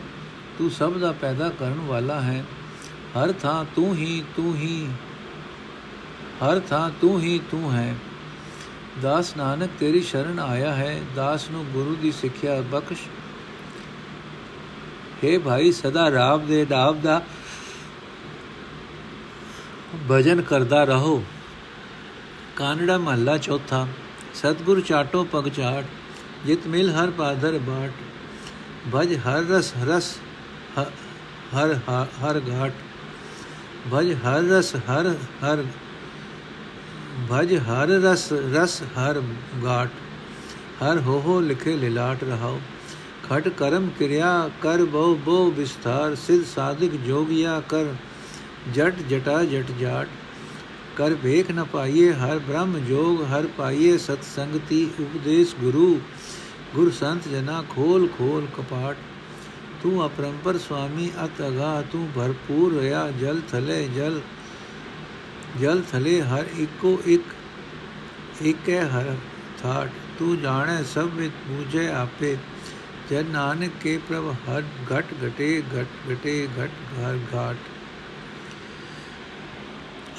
[0.57, 2.43] ਤੂੰ ਸਭ ਦਾ ਪੈਦਾ ਕਰਨ ਵਾਲਾ ਹੈ
[3.14, 4.88] ਹਰ ਥਾਂ ਤੂੰ ਹੀ ਤੂੰ ਹੀ,
[6.42, 7.94] ਹਰ ਥਾਂ ਤੂੰ ਹੀ, ਤੂੰ ਹੈ।
[9.02, 13.02] ਦਾਸ ਨਾਨਕ, ਤੇਰੀ ਸ਼ਰਨ ਆਇਆ ਹੈ। ਦਾਸ ਨੂੰ ਗੁਰੂ ਦੀ ਸਿੱਖਿਆ ਬਖਸ਼।
[15.24, 17.22] हे ਭਾਈ, ਸਦਾ ਰਾਮ ਦੇ ਨਾਮ ਦਾ
[20.10, 21.24] ਭਜਨ ਕਰਦਾ ਰਹੋ।
[22.56, 23.86] ਕਾਨੜਾ ਮਹੱਲਾ ਚੌਥਾ।
[24.34, 25.84] ਸਤਗੁਰ ਚਾਟੋ ਪਗ ਚਾਟ
[26.46, 27.92] ਜਿਤ ਮਿਲ ਹਰ ਪਾਦਰ ਬਾਟ।
[28.94, 30.16] ਭਜ ਹਰ ਰਸ ਰਸ
[31.54, 31.78] ਹਰ
[32.24, 32.72] ਹਰ ਘਾਟ।
[33.90, 35.64] ਭਜ ਹਰ ਰਸ ਹਰ ਹਰ
[37.30, 39.20] ਭਜ ਹਰ ਰਸ ਰਸ ਹਰ
[39.64, 39.90] ਘਾਟ
[40.82, 42.60] ਹਰ ਹੋ ਹੋ ਲਿਖੇ ਲਿਲਾਟ ਰਹਾਓ
[43.24, 47.94] ਖਟ ਕਰਮ ਕਿਰਿਆ ਕਰ ਬਹੁ ਬਹੁ ਵਿਸਥਾਰ ਸਿਧ ਸਾਧਿਕ ਜੋਗਿਆ ਕਰ
[48.74, 50.08] ਜਟ ਜਟਾ ਜਟ ਜਾਟ
[50.96, 55.98] ਕਰ ਵੇਖ ਨ ਪਾਈਏ ਹਰ ਬ੍ਰਹਮ ਜੋਗ ਹਰ ਪਾਈਏ ਸਤ ਸੰਗਤੀ ਉਪਦੇਸ਼ ਗੁਰੂ
[56.74, 58.96] ਗੁਰ ਸੰਤ ਜਨਾ ਖੋਲ ਖੋਲ ਕਪਾਟ
[59.84, 64.20] ਤੂੰ ਅਪਰੰਪਰ ਸੁਆਮੀ ਅਤ ਅਗਾ ਤੂੰ ਭਰਪੂਰ ਰਿਆ ਜਲ ਥਲੇ ਜਲ
[65.60, 67.34] ਜਲ ਥਲੇ ਹਰ ਇੱਕੋ ਇੱਕ
[68.42, 69.14] ਏਕੈ ਹਰ
[69.62, 72.36] ਥਾਟ ਤੂੰ ਜਾਣੈ ਸਭ ਵਿੱਚ ਬੂਝੇ ਆਪੇ
[73.10, 74.62] ਜਨ ਨਾਨਕ ਕੇ ਪ੍ਰਭ ਹਰ
[74.92, 77.56] ਘਟ ਘਟੇ ਘਟ ਘਟੇ ਘਟ ਘਰ ਘਾਟ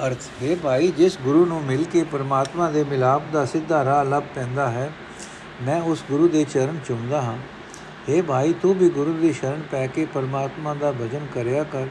[0.06, 4.24] ਅਰਥ ਹੈ ਭਾਈ ਜਿਸ ਗੁਰੂ ਨੂੰ ਮਿਲ ਕੇ ਪਰਮਾਤਮਾ ਦੇ ਮਿਲਾਪ ਦਾ ਸਿੱਧਾ ਰਾਹ ਲੱਭ
[4.36, 4.92] ਪੈਂਦਾ ਹੈ
[5.62, 7.38] ਮੈਂ ਉਸ ਗੁਰੂ ਦੇ ਚਰਨ ਚੁੰਮਦਾ ਹਾਂ
[8.10, 11.88] हे ਭਾਈ, ਤੂੰ ਵੀ ਗੁਰੂ ਦੀ ਸ਼ਰਨ ਪੈ ਕੇ ਪਰਮਾਤਮਾ ਦਾ ਭਜਨ ਕਰਿਆ ਕਰ।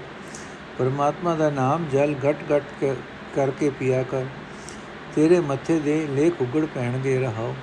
[0.79, 2.85] ਪਰਮਾਤਮਾ ਦਾ ਨਾਮ ਜਲ ਘਟ ਘਟ
[3.37, 4.25] ਕਰਕੇ ਪੀਆ ਕਰ।
[5.15, 7.55] ਤੇਰੇ ਮੱਥੇ ਦੇ ਲੇਖ ਉਗੜ ਪੈਣਗੇ ਰਹਾਓ।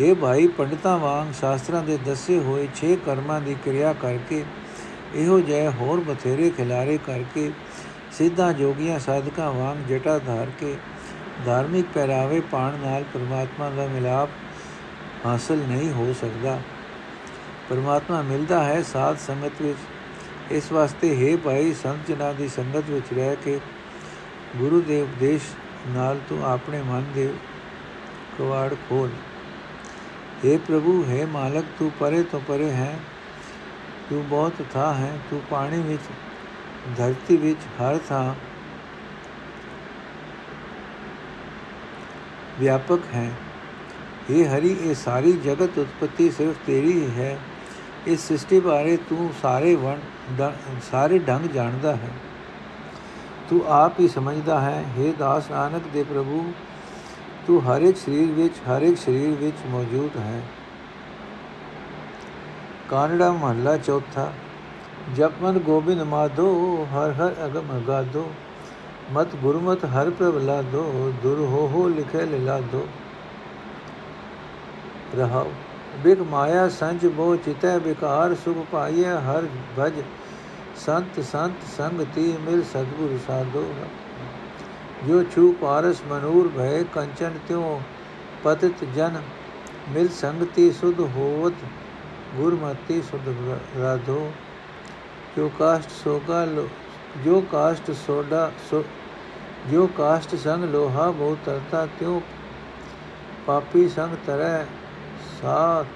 [0.00, 4.44] हे ਭਾਈ, ਪੰਡਤਾਂ ਵਾਂਗ ਸ਼ਾਸਤਰਾਂ ਦੇ ਦੱਸੇ ਹੋਏ 6 ਕਰਮਾਂ ਦੀ ਕਿਰਿਆ ਕਰਕੇ,
[5.14, 7.50] ਇਹੋ ਜਿਹੇ ਹੋਰ ਬਥੇਰੇ ਖਿਲਾਰੇ ਕਰਕੇ,
[8.12, 10.74] ਸਿੱਧਾ ਜੋਗੀਆਂ ਸਾਧਕਾਂ ਵਾਂਗ ਜਟਾ ਧਾਰ ਕੇ,
[11.46, 14.28] ਧਾਰਮਿਕ ਪਹਿਰਾਵੇ ਪਾਣ ਨਾਲ ਪਰਮਾਤਮਾ ਦਾ ਮਿਲਾਪ
[15.26, 16.58] ਹਾਸਲ ਨਹੀਂ ਹੋ ਸਕਦਾ।
[17.68, 19.78] ਪਰਮਾਤਮਾ ਮਿਲਦਾ ਹੈ ਸਾਧ ਸੰਗਤ ਵਿੱਚ।
[20.50, 23.60] ਇਸ ਵਾਸਤੇ ਹੈ ਭਾਈ, ਸੰਤ ਜਨਾਂ ਦੀ ਸੰਗਤ ਵਿੱਚ ਰਹਿ ਕੇ
[24.56, 25.42] ਗੁਰੂ ਦੇ ਉਪਦੇਸ਼
[25.88, 27.34] ਨਾਲ ਤੂੰ ਆਪਣੇ ਮਨ ਦੇ
[28.38, 29.10] ਕਵਾੜ ਖੋਲ।
[30.44, 32.98] हे ਪ੍ਰਭੂ हे ਮਾਲਕ, ਤੂੰ ਪਰੇ ਤੋਂ ਪਰੇ ਹੈ।
[34.10, 36.02] ਤੂੰ ਬਹੁਤ ਥਾ ਹੈ। ਤੂੰ ਪਾਣੀ ਵਿੱਚ,
[36.96, 38.34] ਧਰਤੀ ਵਿੱਚ ਹਰ ਥਾਂ
[42.60, 43.32] ਵਿਆਪਕ ਹੈ।
[44.30, 47.38] ਇਹ ਹਰੀ, ਇਹ ਸਾਰੀ ਜਗਤ ਉਤਪਤੀ ਸਿਰਫ ਤੇਰੀ ਹੀ ਹੈ।
[48.06, 49.98] ਇਸ ਸ੍ਰਿਸ਼ਟੀ ਬਾਰੇ ਤੂੰ ਸਾਰੇ ਵਣ
[50.90, 52.10] ਸਾਰੇ ਢੰਗ ਜਾਣਦਾ ਹੈ।
[53.50, 56.52] ਤੂੰ ਆਪ ਹੀ ਸਮਝਦਾ ਹੈ हे ਦਾਸ ਨਾਨਕ ਦੇ ਪ੍ਰਭੂ,
[57.46, 60.40] ਤੂੰ ਹਰ ਇੱਕ ਸਰੀਰ ਵਿੱਚ ਹਰ ਇੱਕ ਸਰੀਰ ਵਿੱਚ ਮੌਜੂਦ ਹੈ।
[62.88, 64.32] ਕਾਨੜਾ ਮਹੱਲਾ ਚੌਥਾ,
[65.16, 68.30] ਜਪਮਨ ਗੋਬਿੰਦ ਮਾਧੋ, ਹਰ ਹਰ ਅਗਮ ਅਗਾਦੋ
[69.12, 72.86] ਮਤ ਗੁਰਮਤ ਹਰ ਪ੍ਰਭ ਦੋ ਦੁਰ ਹੋ ਹੋ ਲਿਖੇ ਲਿਲਾਦੋ
[75.16, 75.52] ਰਹਾਓ।
[76.02, 79.46] ਬਿਗ ਮਾਇਆ ਸੰਜ ਬੋ ਚਿਤੈ ਵਿਕਾਰ ਸੁਖ ਪਾਈਏ ਹਰ
[79.78, 80.02] ਭਜ।
[80.76, 83.64] ਸੰਤ ਸੰਤ ਸੰਗਤੀ ਮਿਲ ਸਤਗੁਰ ਸਾਧੋ।
[85.06, 87.80] ਜੋ ਛੂ ਪਾਰਸ ਮਨੂਰ ਭੈ ਕੰਚਨ ਤਿਉ
[88.44, 89.20] ਪਤਿਤ ਜਨ।
[89.88, 91.64] ਮਿਲ ਸੰਗਤੀ ਸੁਧ ਹੋਵਤ
[92.36, 93.28] ਗੁਰਮਤੀ ਸੁਧ
[93.80, 94.30] ਰਾਧੋ।
[95.36, 96.68] ਜੋ ਕਾਸ਼ਟ ਸੋਗਾ ਲੋ,
[97.24, 98.84] ਜੋ ਕਾਸ਼ਟ ਸੋਡਾ ਸੋ,
[99.70, 102.20] ਜੋ ਕਾਸ਼ਟ ਸੰਗ ਲੋਹਾ ਬਹੁ ਤਰਤਾ ਤਿਉ।
[103.46, 104.64] ਪਾਪੀ ਸੰਗ ਤਰੈ
[105.42, 105.86] ਸਾਥ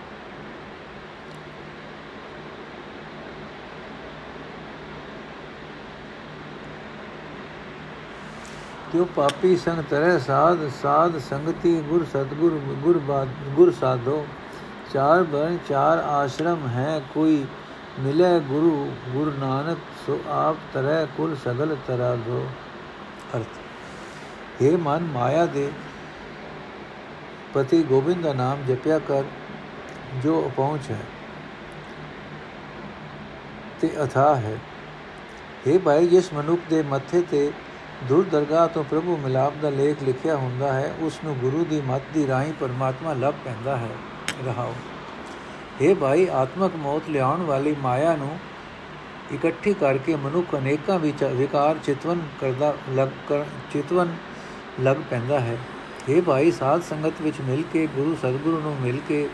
[8.92, 14.24] ਕਿਉ ਪਾਪੀ ਸੰਗ ਤਰੈ ਸਾਧ ਸਾਧ ਸੰਗਤੀ ਗੁਰ ਸਤਗੁਰ ਗੁਰ ਬਾਦ ਗੁਰ ਸਾਧੋ
[14.92, 17.44] ਚਾਰ ਬਨ ਚਾਰ ਆਸ਼ਰਮ ਹੈ ਕੋਈ
[18.00, 22.44] ਮਿਲੇ ਗੁਰੂ ਗੁਰ ਨਾਨਕ ਸੋ ਆਪ ਤਰੈ ਕੁਲ ਸਗਲ ਤਰਾ ਦੋ
[23.36, 25.70] ਅਰਥ ਇਹ ਮਨ ਮਾਇਆ ਦੇ
[27.54, 29.24] ਪਤੀ ਗੋਬਿੰਦ ਦਾ ਨਾਮ ਜਪਿਆ ਕਰ,
[30.22, 31.00] ਜੋ ਪਹੁੰਚ ਹੈ
[33.80, 34.58] ਤੇ ਅਥਾ ਹੈ।
[35.66, 37.50] ਇਹ ਭਾਈ, ਜਿਸ ਮਨੁੱਖ ਦੇ ਮੱਥੇ ਤੇ
[38.02, 42.02] ਦੁਰ ਦਰਗਾਹ ਤੋਂ ਪ੍ਰਭੂ ਮਿਲਾਪ ਦਾ ਲੇਖ ਲਿਖਿਆ ਹੁੰਦਾ ਹੈ, ਉਸ ਨੂੰ ਗੁਰੂ ਦੀ ਮੱਤ
[42.14, 43.88] ਦੀ ਰਾਹੀਂ ਪਰਮਾਤਮਾ ਲੱਭ ਪੈਂਦਾ ਹੈ।
[44.46, 44.74] ਰਹਾਓ।
[45.80, 48.38] ਇਹ ਭਾਈ, ਆਤਮਕ ਮੌਤ ਲਿਆਉਣ ਵਾਲੀ ਮਾਇਆ ਨੂੰ
[49.34, 53.08] ਇਕੱਠੀ ਕਰਕੇ ਮਨੁੱਖ ਅਨੇਕਾਂ ਵਿੱਚ ਵਿਕਾਰ ਚਿਤਵਨ ਕਰਦਾ, ਲੱਗ
[53.72, 54.16] ਚਿਤਵਨ
[54.80, 55.56] ਲੱਗ ਪੈਂਦਾ ਹੈ।
[56.08, 59.28] ਇਹ ਭਾਈ, ਸਾਧ ਸੰਗਤ ਵਿੱਚ ਮਿਲ ਕੇ, ਗੁਰੂ ਸਤਿਗੁਰੂ ਨੂੰ ਮਿਲ ਕੇ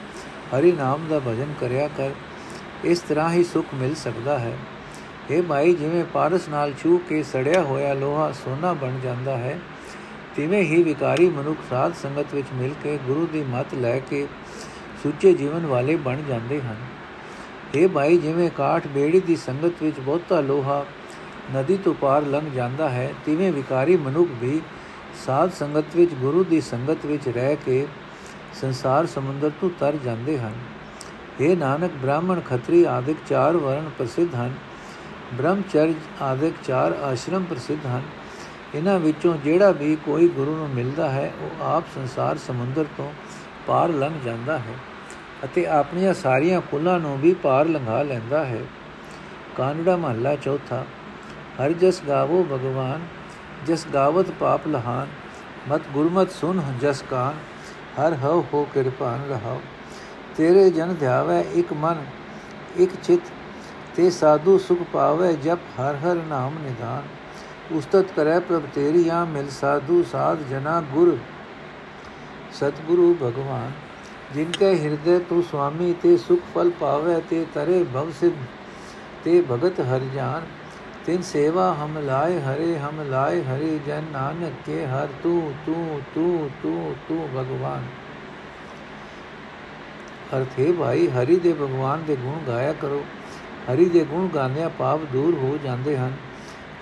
[0.54, 2.10] ਹਰੀ ਨਾਮ ਦਾ ਭਜਨ ਕਰਿਆ ਕਰ।
[2.84, 4.56] ਇਸ ਤਰ੍ਹਾਂ ਹੀ ਸੁਖ ਮਿਲ ਸਕਦਾ ਹੈ।
[5.30, 9.58] ਇਹ ਭਾਈ, ਜਿਵੇਂ ਪਾਰਸ ਨਾਲ ਛੂ ਕੇ ਸੜਿਆ ਹੋਇਆ ਲੋਹਾ ਸੋਨਾ ਬਣ ਜਾਂਦਾ ਹੈ,
[10.36, 14.26] ਤਿਵੇਂ ਹੀ ਵਿਕਾਰੀ ਮਨੁੱਖ ਸਾਧ ਸੰਗਤ ਵਿੱਚ ਮਿਲ ਕੇ ਗੁਰੂ ਦੀ ਮੱਤ ਲੈ ਕੇ
[15.02, 16.76] ਸੁੱਚੇ ਜੀਵਨ ਵਾਲੇ ਬਣ ਜਾਂਦੇ ਹਨ।
[17.74, 20.84] ਇਹ ਭਾਈ, ਜਿਵੇਂ ਕਾਠ ਬੇੜੀ ਦੀ ਸੰਗਤ ਵਿੱਚ ਬਹੁਤਾ ਲੋਹਾ
[21.56, 24.60] ਨਦੀ ਤੋਂ ਪਾਰ ਲੰਘ ਜਾਂਦਾ ਹੈ, ਤਿਵੇਂ ਵਿਕਾਰੀ ਮਨੁੱਖ ਵੀ
[25.26, 27.86] ਸਾਧ ਸੰਗਤ ਵਿੱਚ, ਗੁਰੂ ਦੀ ਸੰਗਤ ਵਿੱਚ ਰਹਿ ਕੇ
[28.60, 30.52] ਸੰਸਾਰ ਸਮੁੰਦਰ ਤੋਂ ਤਰ ਜਾਂਦੇ ਹਨ।
[31.40, 34.54] ਇਹ ਨਾਨਕ, ਬ੍ਰਾਹਮਣ, ਖੱਤਰੀ ਆਦਿਕ ਚਾਰ ਵਰਣ ਪ੍ਰਸਿੱਧ ਹਨ।
[35.34, 38.02] ਬ੍ਰਹਮਚਰਜ ਆਦਿਕ ਚਾਰ ਆਸ਼ਰਮ ਪ੍ਰਸਿੱਧ ਹਨ।
[38.74, 43.12] ਇਹਨਾਂ ਵਿੱਚੋਂ ਜਿਹੜਾ ਵੀ ਕੋਈ ਗੁਰੂ ਨੂੰ ਮਿਲਦਾ ਹੈ, ਉਹ ਆਪ ਸੰਸਾਰ ਸਮੁੰਦਰ ਤੋਂ
[43.66, 44.74] ਪਾਰ ਲੰਘ ਜਾਂਦਾ ਹੈ
[45.44, 48.60] ਅਤੇ ਆਪਣੀਆਂ ਸਾਰੀਆਂ ਕੁੱਲਾਂ ਨੂੰ ਵੀ ਪਾਰ ਲੰਘਾ ਲੈਂਦਾ ਹੈ।
[49.56, 50.84] ਕਾਨੜਾ ਮਹੱਲਾ ਚੌਥਾ,
[51.60, 53.00] ਹਰ ਜਸ ਗਾਵੋ ਭਗਵਾਨ।
[53.66, 55.06] ਜਸ ਗਾਵਤ ਪਾਪ ਲਹਾਨ,
[55.68, 57.34] ਮਤ ਗੁਰਮਤ ਸੁਨ ਜਸ ਕਾਨ,
[57.98, 59.60] ਹਰ ਹਉ ਹੋ ਕਿਰਪਾਨ ਰਹਾਓ
[60.36, 62.04] ਤੇਰੇ ਜਨ ਧਿਆਵੇ ਇੱਕ ਮਨ,
[62.76, 63.20] ਇੱਕ ਚਿਤ,
[63.96, 67.02] ਤੇ ਸਾਧੂ ਸੁਖ ਪਾਵੇ ਜਪ ਹਰ ਹਰ ਨਾਮ ਨਿਧਾਨ
[67.76, 71.16] ਉਸਤਤ ਕਰੈ ਪ੍ਰਭ ਤੇਰੀ ਆ ਮਿਲ ਸਾਧੂ ਸਾਧ ਜਨਾ ਗੁਰ।
[72.52, 73.72] ਸਤਗੁਰੂ ਭਗਵਾਨ,
[74.34, 78.32] ਜਿਨ ਕੇ ਹਿਰਦੇ ਤੂੰ ਸੁਆਮੀ, ਤੇ ਸੁਖ ਫਲ ਪਾਵੇ ਤੇ ਤਰੇ ਭਵ ਸਿਧ,
[79.24, 80.46] ਤੇ ਭਗਤ ਹਰ ਜਾਨ।
[81.06, 86.50] ਤਿਨ ਸੇਵਾ ਹਮ ਲਾਏ ਹਰੇ, ਹਮ ਲਾਏ ਹਰੇ, ਜਨ ਨਾਨਕ ਕੇ ਹਰ, ਤੂੰ ਤੂੰ ਤੂੰ
[86.62, 87.84] ਤੂੰ ਤੂੰ ਭਗਵਾਨ।
[90.38, 93.04] ਅਰਥ ਹੈ ਭਾਈ, ਹਰੀ ਦੇ ਭਗਵਾਨ ਦੇ ਗੁਣ ਗਾਇਆ ਕਰੋ।
[93.72, 96.12] ਹਰੀ ਦੇ ਗੁਣ ਗਾਣਿਆ ਪਾਪ ਦੂਰ ਹੋ ਜਾਂਦੇ ਹਨ।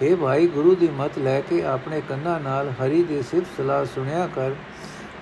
[0.02, 4.28] हे भाई गुरु ਦੀ ਮਤ ਲੈ ਕੇ ਆਪਣੇ ਕੰਨਾਂ ਨਾਲ ਹਰੀ ਦੀ ਸਿਫਤ ਸਲਾਹ ਸੁਣਿਆ
[4.34, 4.50] ਕਰ।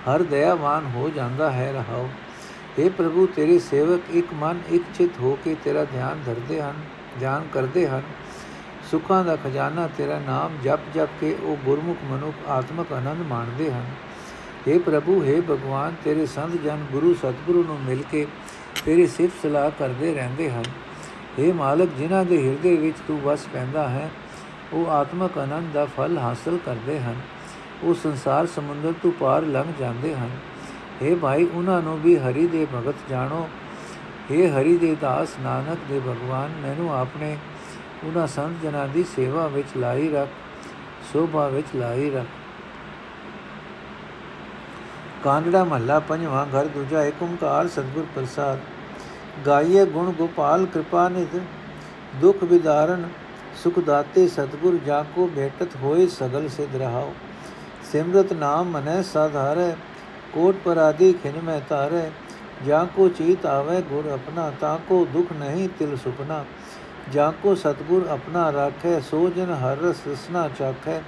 [0.09, 2.09] ਹਰ ਦਇਆਵਾਨ ਹੋ ਜਾਂਦਾ ਹੈ, ਰਹਾਓ।
[2.79, 6.73] हे ਪ੍ਰਭੂ, ਤੇਰੇ ਸੇਵਕ ਇੱਕ ਮਨ, ਇੱਕ ਚਿਤ ਹੋ ਕੇ ਤੇਰਾ ਧਿਆਨ ਧਰਦੇ ਹਨ,
[7.19, 8.01] ਧਿਆਨ ਕਰਦੇ ਹਨ।
[8.90, 13.84] ਸੁੱਖਾਂ ਦਾ ਖਜ਼ਾਨਾ ਤੇਰਾ ਨਾਮ ਜਪ ਜਪ ਕੇ ਉਹ ਗੁਰਮੁਖ ਮਨੁੱਖ ਆਤਮਕ ਆਨੰਦ ਮਾਣਦੇ ਹਨ
[14.66, 18.26] हे ਪ੍ਰਭੂ हे ਭਗਵਾਨ ਤੇਰੇ ਸੰਤ ਜਨ ਗੁਰੂ ਸਤਿਗੁਰੂ ਨੂੰ ਮਿਲ ਕੇ
[18.84, 20.62] ਤੇਰੀ ਸਿਫਤ ਸਲਾਹ ਕਰਦੇ ਰਹਿੰਦੇ ਹਨ
[21.38, 24.10] हे ਮਾਲਕ ਜਿਨ੍ਹਾਂ ਦੇ ਹਿਰਦੇ ਵਿੱਚ ਤੂੰ ਵਸ ਪੈਂਦਾ ਹੈ
[24.72, 27.20] ਉਹ ਆਤਮਕ ਆਨੰਦ ਦਾ ਫਲ ਹਾਸਲ ਕਰਦੇ ਹਨ
[27.82, 30.30] ਉਹ ਸੰਸਾਰ ਸਮੁੰਦਰ ਤੋਂ ਪਾਰ ਲੰਘ ਜਾਂਦੇ ਹਨ
[31.02, 33.48] हे ਭਾਈ ਉਹਨਾਂ ਨੂੰ ਵੀ ਹਰੀ ਦੇ ਭਗਤ ਜਾਣੋ
[34.30, 37.36] हे ਹਰੀ ਦੇ ਦਾਸ ਨਾਨਕ ਦੇ ਭਗਵਾਨ ਮੈਨੂੰ ਆਪਣੇ
[38.05, 40.29] ਉਹਨਾਂ ਸੰਤ ਜਨਾਂ ਦੀ ਸੇਵਾ ਵਿੱਚ ਲਾਈ ਰੱਖ,
[41.13, 42.25] ਸੋਭਾ ਵਿੱਚ ਲਾਈ ਰੱਖ।
[45.23, 48.59] ਕਾਂਡੜਾ ਮਹੱਲਾ ਪੰਜਵਾਂ, ਘਰ ਦੂਜਾ ਏਕ ਓੰਕਾਰ ਸਤਿਗੁਰ ਪ੍ਰਸਾਦ।
[49.47, 51.39] ਗਾਈਏ ਗੁਣ ਗੋਪਾਲ ਕਿਰਪਾ ਨਿਧ,
[52.21, 53.07] ਦੁਖ ਵਿਦਾਰਨ
[53.63, 57.13] ਸੁਖ ਦਾਤੇ ਸਤਿਗੁਰ, ਜਾ ਕੋ ਭੇਟਤ ਹੋਏ ਸਗਲ ਸਿਧ ਰਹਾਓ
[57.91, 59.75] ਸਿਮਰਤ ਨਾਮ ਮਨੈ ਸਾਧਾਰੈ,
[60.33, 62.09] ਕੋਟ ਪਰਾਦੀ ਖਿਨ ਮੈਂ ਤਾਰੈ
[62.65, 66.43] ਜਾ ਕੋ ਚੀਤ ਆਵੇ ਗੁਰ ਆਪਣਾ, ਤਾ ਕੋ ਦੁਖ ਨਹੀਂ ਤਿਲ ਸੁਪਨਾ।
[67.13, 71.01] ਜਾ ਕੋ ਸਤਗੁਰ ਆਪਣਾ ਰਾਖੈ, ਸੋ ਜਨ ਹਰ ਰਸ ਰਸਨਾ ਚਾਖੈ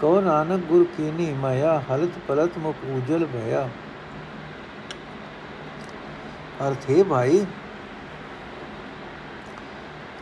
[0.00, 3.68] ਕੋ ਨਾਨਕ ਗੁਰ ਕੀਨੀ ਮਾਇਆ, ਹਲਤ ਪਲਤ ਮੁਖ ਉਜਲ ਭਇਆ।
[6.60, 7.44] ਅਰਥ ਹੈ ਭਾਈ,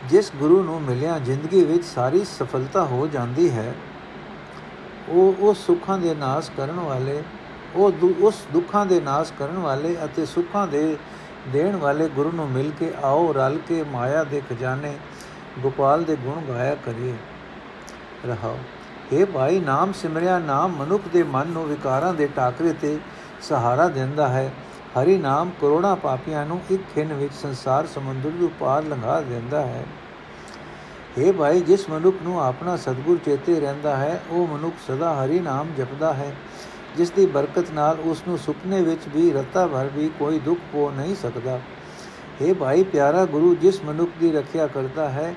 [0.09, 3.73] ਜਿਸ ਗੁਰੂ ਨੂੰ ਮਿਲਿਆ, ਜ਼ਿੰਦਗੀ ਵਿੱਚ ਸਾਰੀ ਸਫਲਤਾ ਹੋ ਜਾਂਦੀ ਹੈ,
[5.09, 7.21] ਉਹ ਉਸ ਸੁੱਖਾਂ ਦੇ ਨਾਸ਼ ਕਰਨ ਵਾਲੇ,
[7.75, 10.97] ਉਹ ਉਸ ਦੁੱਖਾਂ ਦੇ ਨਾਸ਼ ਕਰਨ ਵਾਲੇ ਅਤੇ ਸੁੱਖਾਂ ਦੇ
[11.53, 14.97] ਦੇਣ ਵਾਲੇ ਗੁਰੂ ਨੂੰ ਮਿਲ ਕੇ ਆਓ, ਰਲ ਕੇ ਮਾਇਆ ਦੇ ਖਜ਼ਾਨੇ
[15.59, 17.13] ਗੋਪਾਲ ਦੇ ਗੁਣ ਗਾਇਆ ਕਰੀਏ।
[18.27, 18.57] ਰਹਾਓ।
[19.13, 22.99] ਇਹ ਭਾਈ, ਨਾਮ ਸਿਮਰਿਆ, ਨਾਮ ਮਨੁੱਖ ਦੇ ਮਨ ਨੂੰ ਵਿਕਾਰਾਂ ਦੇ ਟਾਕਰੇ ਤੇ
[23.41, 24.53] ਸਹਾਰਾ ਦਿੰਦਾ ਹੈ।
[24.99, 29.83] ਹਰੀ ਨਾਮ ਕਰੋੜਾਂ ਪਾਪੀਆਂ ਨੂੰ ਇੱਕ ਖਿੰਨ ਵਿੱਚ ਸੰਸਾਰ ਸਮੁੰਦਰ ਤੋਂ ਪਾਰ ਲੰਘਾ ਦਿੰਦਾ ਹੈ।
[31.17, 35.67] ਇਹ ਭਾਈ, ਜਿਸ ਮਨੁੱਖ ਨੂੰ ਆਪਣਾ ਸਤਗੁਰ ਚੇਤੇ ਰਹਿੰਦਾ ਹੈ, ਉਹ ਮਨੁੱਖ ਸਦਾ ਹਰੀ ਨਾਮ
[35.77, 36.35] ਜਪਦਾ ਹੈ।
[36.97, 40.91] ਜਿਸ ਦੀ ਬਰਕਤ ਨਾਲ ਉਸ ਨੂੰ ਸੁਪਨੇ ਵਿੱਚ ਵੀ, ਰਤਾ ਭਰ ਵੀ ਕੋਈ ਦੁੱਖ ਪੋ
[40.97, 41.59] ਨਹੀਂ ਸਕਦਾ।
[42.41, 45.35] ਇਹ ਭਾਈ ਪਿਆਰਾ ਗੁਰੂ, ਜਿਸ ਮਨੁੱਖ ਦੀ ਰੱਖਿਆ ਕਰਦਾ ਹੈ,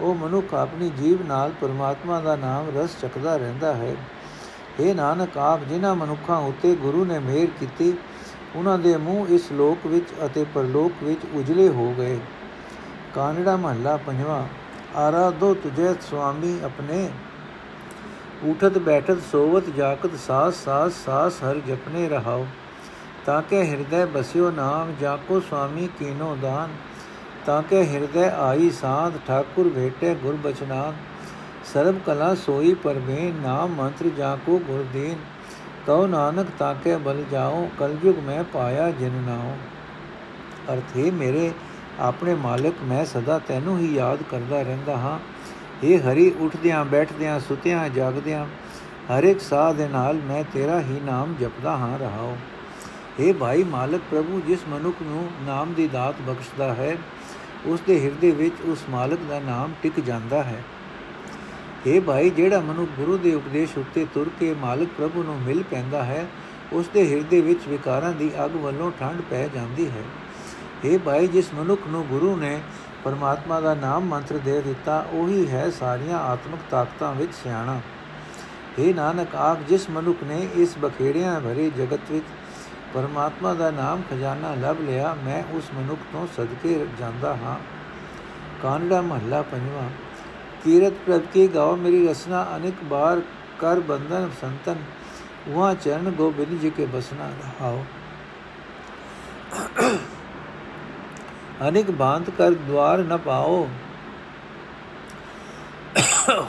[0.00, 3.96] ਉਹ ਮਨੁੱਖ ਆਪਣੀ ਜੀਵ ਨਾਲ ਪਰਮਾਤਮਾ ਦਾ ਨਾਮ ਰਸ ਚੱਕਦਾ ਰਹਿੰਦਾ ਹੈ।
[4.80, 7.92] ਇਹ ਨਾਨਕ, ਆਪ ਜਿਨ੍ਹਾਂ ਮਨੁੱਖਾਂ ਉਤੇ ਗੁਰੂ ਨੇ ਮਿਹਰ ਕੀਤੀ,
[8.56, 12.18] ਉਹਨਾਂ ਦੇ ਮੂੰਹ ਇਸ ਲੋਕ ਵਿੱਚ ਅਤੇ ਪਰਲੋਕ ਵਿੱਚ ਉਜਲੇ ਹੋ ਗਏ।
[13.14, 14.42] ਕਾਨੜਾ ਮਹੱਲਾ ਪੰਜਵਾਂ।
[14.98, 17.08] ਆਰਾਧੋ ਤੁਝੇ ਸੁਆਮੀ ਆਪਣੇ
[18.44, 22.46] ਉਠਤ ਬੈਠਤ ਸੋਵਤ ਜਾਗਤ ਸਾਸ ਸਾਸ ਸਾਸ ਹਰ ਜਪਨੇ ਰਹਾਓ
[23.26, 26.70] ਤਾਂ ਕਿ ਹਿਰਦੈ ਬਸਿਓ ਨਾਮ, ਜਾਕੋ ਸੁਆਮੀ ਕੀਨੋ ਦਾਨ।
[27.46, 30.94] ਤਾਂ ਕਿ ਹਿਰਦੈ ਆਈ ਸਾਧ, ਠਾਕੁਰ ਭੇਟੇ ਗੁਰ ਬਚਨਾਨ।
[31.72, 35.18] ਸਰਬ ਕਲਾ ਸੋਈ ਪਰਮੇ ਨਾਮ ਮੰਤਰ ਜਾਕੋ ਗੁਰਦੀਨ
[35.86, 39.54] ਕਉ ਨਾਨਕ ਤਾਕੇ ਬਲ ਜਾਓ ਕਲਯੁਗ ਮੈਂ ਪਾਇਆ ਜਿਨ ਨਾਉ।
[40.72, 41.50] ਅਰਥੇ ਮੇਰੇ
[42.00, 45.18] ਆਪਣੇ ਮਾਲਕ, ਮੈਂ ਸਦਾ ਤੈਨੂੰ ਹੀ ਯਾਦ ਕਰਦਾ ਰਹਿੰਦਾ ਹਾਂ।
[45.84, 48.46] ਇਹ ਹਰੀ ਉੱਠਦਿਆਂ, ਬੈਠਦਿਆਂ, ਸੁਤਿਆਂ, ਜਾਗਦਿਆਂ,
[49.10, 52.36] ਹਰ ਇੱਕ ਸਾਹ ਦੇ ਨਾਲ ਮੈਂ ਤੇਰਾ ਹੀ ਨਾਮ ਜਪਦਾ ਹਾਂ ਰਹਾਉ
[53.20, 56.96] ਇਹ ਭਾਈ ਮਾਲਕ ਪ੍ਰਭੂ, ਜਿਸ ਮਨੁੱਖ ਨੂੰ ਨਾਮ ਦੀ ਦਾਤ ਬਖਸ਼ਦਾ ਹੈ,
[57.66, 60.62] ਉਸ ਦੇ ਹਿਰਦੇ ਵਿੱਚ ਉਸ ਮਾਲਕ ਦਾ ਨਾਮ ਟਿਕ ਜਾਂਦਾ ਹੈ।
[61.86, 66.04] ਇਹ ਭਾਈ, ਜਿਹੜਾ ਮਨੁ ਗੁਰੂ ਦੇ ਉਪਦੇਸ਼ ਉੱਤੇ ਤੁਰ ਕੇ ਮਾਲਕ ਪ੍ਰਭੂ ਨੂੰ ਮਿਲ ਪੈਂਦਾ
[66.04, 66.26] ਹੈ,
[66.72, 70.02] ਉਸ ਦੇ ਹਿਰਦੇ ਵਿੱਚ ਵਿਕਾਰਾਂ ਦੀ ਅਗ ਵੱਲੋਂ ਠੰਡ ਪੈ ਜਾਂਦੀ ਹੈ।
[70.84, 72.60] ਇਹ ਭਾਈ, ਜਿਸ ਮਨੁੱਖ ਨੂੰ ਗੁਰੂ ਨੇ
[73.04, 77.80] ਪਰਮਾਤਮਾ ਦਾ ਨਾਮ ਮੰਤਰ ਦੇ ਦਿੱਤਾ, ਉਹੀ ਹੈ ਸਾਰੀਆਂ ਆਤਮਿਕ ਤਾਕਤਾਂ ਵਿੱਚ ਸਿਆਣਾ।
[78.78, 82.26] ਇਹ ਨਾਨਕ ਆਪ ਜਿਸ ਮਨੁੱਖ ਨੇ ਇਸ ਬਖੇੜਿਆਂ ਭਰੇ ਜਗਤ ਵਿੱਚ
[82.94, 87.56] ਪਰਮਾਤਮਾ ਦਾ ਨਾਮ ਖਜ਼ਾਨਾ ਲੱਭ ਲਿਆ, ਮੈਂ ਉਸ ਮਨੁੱਖ ਤੋਂ ਸਦਕੇ ਜਾਂਦਾ ਹਾਂ।
[88.62, 89.88] ਕਾਨੜਾ ਮਹੱਲਾ ਪੰਜਵਾਂ।
[90.64, 93.20] ਕੀਰਤ ਪ੍ਰਭ ਕੀ ਗਾਓ ਮੇਰੀ ਰਸਨਾ, ਅਨੇਕ ਬਾਰ
[93.58, 94.76] ਕਰ ਬੰਧਨ ਸੰਤਨ
[95.48, 97.84] ਵਹਾਂ ਚਰਨ ਗੋਬਿੰਦ ਜੀ ਕੇ ਬਸਨਾ ਰਹਾਓ
[101.62, 103.66] ਅਨੇਕ ਬਾੰਤ ਕਰ ਦਵਾਰ ਨ ਪਾਓ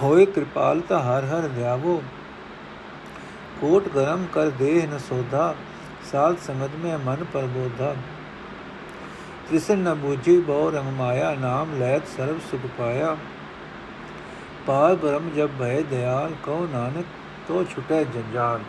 [0.01, 2.01] ਹੋਏ ਕਿਰਪਾਲ ਤਾ ਹਰ ਹਰ ਧਿਆਵੋ
[3.61, 5.53] ਕੋਟ ਗਰਮ ਕਰ ਦੇਹ ਨ ਸੋਧਾ
[6.11, 7.93] ਸਾਧ ਸੰਗਤ ਮੈਂ ਮਨ ਪਰਬੋਧਾ
[9.49, 13.15] ਤ੍ਰਿਸਨ ਨ ਬੂਝੀ ਬਹੁ ਰੰਗ ਮਾਇਆ ਨਾਮ ਲੈਤ ਸਰਬ ਸੁਖ ਪਾਇਆ
[14.67, 17.05] ਪਾਰ ਬ੍ਰਹਮ ਜਬ ਭੈ ਦਿਆਲ ਕਉ ਨਾਨਕ
[17.47, 18.61] ਤੋ ਛੁਟੈ ਜੰਜਾਲ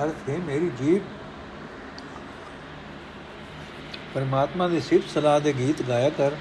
[0.00, 1.02] ਅਰਥ ਹੈ ਮੇਰੀ ਜੀਬ
[4.14, 6.32] ਪਰਮਾਤਮਾ ਦੀ ਸਿਫਤ ਸਲਾਹ ਦੇ ਗੀਤ ਗਾਇਆ ਕਰ।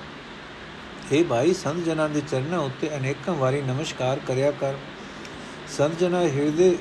[1.11, 4.73] हे ਭਾਈ, ਸੰਤ ਜਨਾਂ ਦੇ ਚਰਨਾਂ ਉੱਤੇ ਅਨੇਕਾਂ ਵਾਰੀ ਨਮਸਕਾਰ ਕਰਿਆ ਕਰ।
[5.77, 6.77] ਸੰਤ ਜਨਾਂ ਹਿਰਦੇ,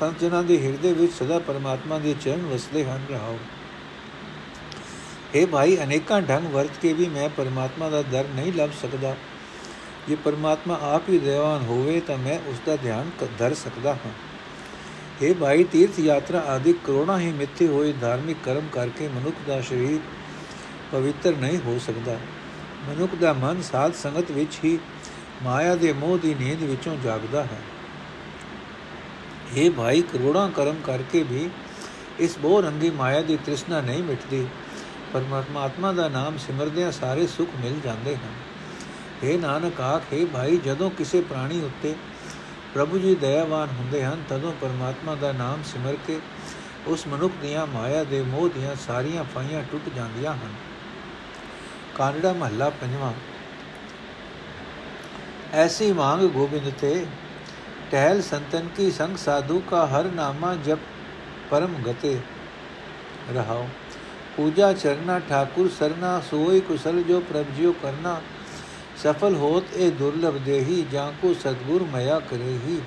[0.00, 3.38] ਸੰਤ ਜਨਾਂ ਦੇ ਹਿਰਦੇ ਵਿੱਚ ਸਦਾ ਪਰਮਾਤਮਾ ਦੇ ਚਰਨ ਵਸਦੇ ਹਨ, ਰਹਾਓ।
[5.36, 9.16] हे ਭਾਈ, ਅਨੇਕਾਂ ਢੰਗ ਵਰਤ ਕੇ ਵੀ ਮੈਂ ਪਰਮਾਤਮਾ ਦਾ ਦਰ ਨਹੀਂ ਲੱਭ ਸਕਦਾ।
[10.08, 14.29] ਜੇ ਪਰਮਾਤਮਾ ਆਪ ਹੀ ਦੇਵਾਨ ਹੋਵੇ ਤਾਂ ਮੈਂ ਉਸ ਦਾ ਧਿਆਨ ਧਰ ਸਕਦਾ ਹਾਂ।
[15.22, 19.98] हे ਭਾਈ ਤੀਰਥ ਯਾਤਰਾ ਆਦਿ ਕਰੋੜਾਂ ਹੀ ਮਿੱਥੇ ਹੋਏ ਧਾਰਮਿਕ ਕਰਮ ਕਰਕੇ ਮਨੁੱਖ ਦਾ ਸਰੀਰ
[20.92, 22.16] ਪਵਿੱਤਰ ਨਹੀਂ ਹੋ ਸਕਦਾ।
[22.88, 24.78] ਮਨੁੱਖ ਦਾ ਮਨ ਸਾਧ ਸੰਗਤ ਵਿੱਚ ਹੀ
[25.42, 27.60] ਮਾਇਆ ਦੇ ਮੋਹ ਦੀ ਨੀਂਦ ਵਿੱਚੋਂ ਜਾਗਦਾ ਹੈ।
[29.56, 31.48] ਇਹ ਭਾਈ ਕਰੋੜਾਂ ਕਰਮ ਕਰਕੇ ਵੀ
[32.20, 34.46] ਇਸ ਬਹੁ ਰੰਗੀ ਮਾਇਆ ਦੀ ਤ੍ਰਿਸ਼ਨਾ ਨਹੀਂ ਮਿਟਦੀ,
[35.12, 38.32] ਪਰਮਾਤਮਾ ਆਤਮਾ ਦਾ ਨਾਮ ਸਿਮਰਦਿਆਂ ਸਾਰੇ ਸੁਖ ਮਿਲ ਜਾਂਦੇ ਹਨ।
[39.22, 41.94] ਇਹ ਨਾਨਕ ਆਖੇ ਭਾਈ ਜਦੋਂ ਕਿਸੇ ਪ੍ਰਾਣੀ ਉੱਤੇ
[42.74, 46.20] ਪ੍ਰਭੂ ਜੀ ਦਇਆਵਾਨ ਹੁੰਦੇ ਹਨ, ਤਦੋਂ ਪਰਮਾਤਮਾ ਦਾ ਨਾਮ ਸਿਮਰ ਕੇ
[46.86, 50.52] ਉਸ ਮਨੁੱਖ ਦੀਆਂ ਮਾਇਆ ਦੇ ਮੋਹ ਦੀਆਂ ਸਾਰੀਆਂ ਫਾਈਆਂ ਟੁੱਟ ਜਾਂਦੀਆਂ ਹਨ।
[51.98, 53.12] ਕਾਨੜਾ ਮਹੱਲਾ ਪੰਜਵਾਂ।
[55.52, 57.06] ਐਸੀ ਮੰਗ ਗੋਬਿੰਦ ਤੇ
[57.90, 60.78] ਟਹਿਲ ਸੰਤਨ ਕੀ ਸੰਗ ਸਾਧੂ ਕਾ ਹਰ ਨਾਮਾ ਜਪ
[61.50, 62.20] ਪਰਮ ਗਤੇ
[63.34, 63.68] ਰਹਾਓ।
[64.36, 68.20] ਪੂਜਾ ਚਰਨਾ, ਠਾਕੁਰ ਸਰਨਾ, ਸੋਈ ਕੁਸਲ ਜੋ ਪ੍ਰਭ ਜਿਉ ਕਰਨਾ।
[69.02, 72.80] ਸਫਲ ਹੋਤ ਇਹ ਦੁਰਲਭ ਦੇਹੀ ਜਾਂ ਕੋ ਸਤਗੁਰ ਮਇਆ ਕਰੇਹੀ।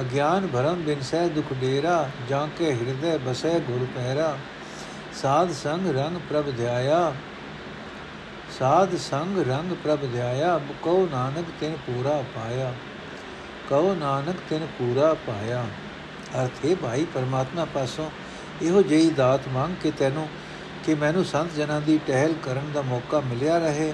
[0.00, 4.36] ਅਗਿਆਨ ਭਰਮ ਬਿਨ ਸਹਿ ਦੁਖ ਡੇਰਾ, ਜਾਂ ਕੇ ਹਿਰਦੇ ਬਸੈ ਗੁਰ ਪਹਿਰਾ
[5.22, 7.12] ਸਾਧ ਸੰਗ ਰੰਗ ਪ੍ਰਭ ਧਿਆਇਆ,
[8.58, 12.72] ਸਾਧ ਸੰਗ ਰੰਗ ਪ੍ਰਭ ਧਿਆਇਆ, ਕਉ ਨਾਨਕ ਤਿਨ ਪੂਰਾ ਪਾਇਆ।
[13.68, 15.64] ਕਉ ਨਾਨਕ ਤਿਨ ਪੂਰਾ ਪਾਇਆ।
[16.34, 18.10] ਅਰਥ ਹੈ ਭਾਈ ਪਰਮਾਤਮਾ ਪਾਸੋਂ
[18.62, 20.28] ਇਹੋ ਜਿਹੀ ਦਾਤ ਮੰਗ ਕੇ ਤੈਨੂੰ
[20.84, 23.92] ਕਿ ਮੈਨੂੰ ਸੰਤ ਜਨਾਂ ਦੀ ਟਹਿਲ ਕਰਨ ਦਾ ਮੌਕਾ ਮਿਲਿਆ ਰਹੇ।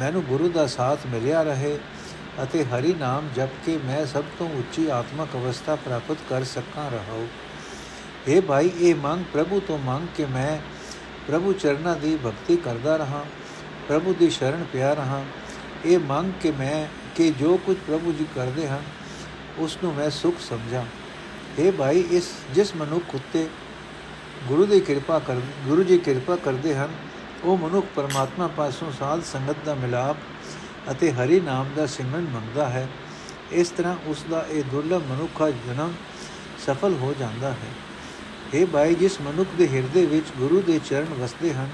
[0.00, 1.78] ਮੈਨੂੰ ਗੁਰੂ ਦਾ ਸਾਥ ਮਿਲਿਆ ਰਹੇ
[2.42, 7.26] ਅਤੇ ਹਰੀ ਨਾਮ ਜਪ ਕੇ ਮੈਂ ਸਭ ਤੋਂ ਉੱਚੀ ਆਤਮਕ ਅਵਸਥਾ ਪ੍ਰਾਪਤ ਕਰ ਸਕਾਂ ਰਹਾਉ।
[8.28, 10.58] ਇਹ ਭਾਈ, ਇਹ ਮੰਗ ਪ੍ਰਭੂ ਤੋਂ ਮੰਗ ਕੇ ਮੈਂ
[11.28, 13.24] ਪ੍ਰਭੂ ਚਰਨਾਂ ਦੀ ਭਗਤੀ ਕਰਦਾ ਰਹਾ,
[13.88, 15.24] ਪ੍ਰਭੂ ਦੀ ਸ਼ਰਨ ਪਿਆ ਰਹਾ।
[15.84, 18.82] ਇਹ ਮੰਗ ਕੇ ਮੈਂ ਕਿ ਜੋ ਕੁਝ ਪ੍ਰਭੂ ਜੀ ਕਰਦੇ ਹਨ,
[19.58, 20.84] ਉਸ ਨੂੰ ਮੈਂ ਸੁਖ ਸਮਝਾਂ।
[21.58, 23.48] ਇਹ ਭਾਈ, ਇਸ, ਜਿਸ ਮਨੁੱਖ ਉਤੇ
[24.48, 26.88] ਗੁਰੂ ਦੀ ਕਿਰਪਾ ਕਰ, ਗੁਰੂ ਜੀ ਕਿਰਪਾ ਕਰਦੇ ਹਨ
[27.44, 30.16] ਉਹ ਮਨੁੱਖ ਪਰਮਾਤਮਾ ਪਾਸੋਂ ਸਾਧ ਸੰਗਤ ਦਾ ਮਿਲਾਪ
[30.90, 32.88] ਅਤੇ ਹਰੀ ਨਾਮ ਦਾ ਸਿਮਰਨ ਮੰਗਦਾ ਹੈ,
[33.52, 35.92] ਇਸ ਤਰ੍ਹਾਂ ਉਸ ਦਾ ਇਹ ਦੁਰਲਭ ਮਨੁੱਖਾ ਜਨਮ
[36.66, 37.70] ਸਫਲ ਹੋ ਜਾਂਦਾ ਹੈ।
[38.54, 41.68] ਇਹ ਭਾਈ ਜਿਸ ਮਨੁੱਖ ਦੇ ਹਿਰਦੇ ਵਿੱਚ ਗੁਰੂ ਦੇ ਚਰਨ ਵਸਦੇ ਹਨ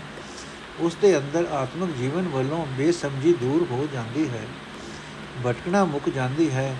[0.80, 4.42] ਉਸ ਦੇ ਅੰਦਰ ਆਤਮਿਕ ਜੀਵਨ ਵੱਲੋਂ ਬੇਸਮਝੀ ਦੂਰ ਹੋ ਜਾਂਦੀ ਹੈ।
[5.46, 6.76] ਭਟਕਣਾ ਮੁੱਕ ਜਾਂਦੀ ਹੈ,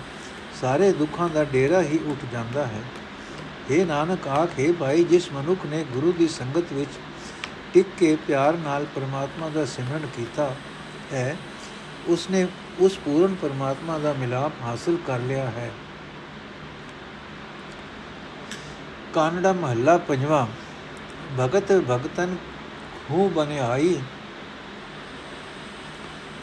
[0.61, 2.81] ਸਾਰੇ ਦੁੱਖਾਂ ਦਾ ਡੇਰਾ ਹੀ ਉੱਠ ਜਾਂਦਾ ਹੈ।
[3.71, 6.89] ਇਹ ਨਾਨਕ, ਆਖੇ ਭਾਈ ਜਿਸ ਮਨੁੱਖ ਨੇ ਗੁਰੂ ਦੀ ਸੰਗਤ ਵਿੱਚ
[7.73, 10.49] ਟਿਕ ਕੇ ਪਿਆਰ ਨਾਲ ਪਰਮਾਤਮਾ ਦਾ ਸਿਮਰਨ ਕੀਤਾ
[11.13, 11.35] ਹੈ,
[12.07, 12.47] ਉਸਨੇ
[12.79, 15.71] ਉਸ ਪੂਰਨ ਪਰਮਾਤਮਾ ਦਾ ਮਿਲਾਪ ਹਾਸਲ ਕਰ ਲਿਆ ਹੈ।
[19.13, 20.45] ਕਾਨੜਾ ਮਹੱਲਾ ਪੰਜਵਾਂ,
[21.39, 22.35] ਭਗਤ ਭਗਤਨ
[23.11, 23.99] ਹੂੰ ਬਨਿਆਈ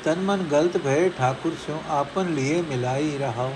[0.05, 3.53] ਤਨ ਮਨ ਗਲਤ ਭਏ ਠਾਕੁਰ ਸਿਓ ਆਪਨ ਲਿਏ ਮਿਲਾਈ ਰਹਾਓ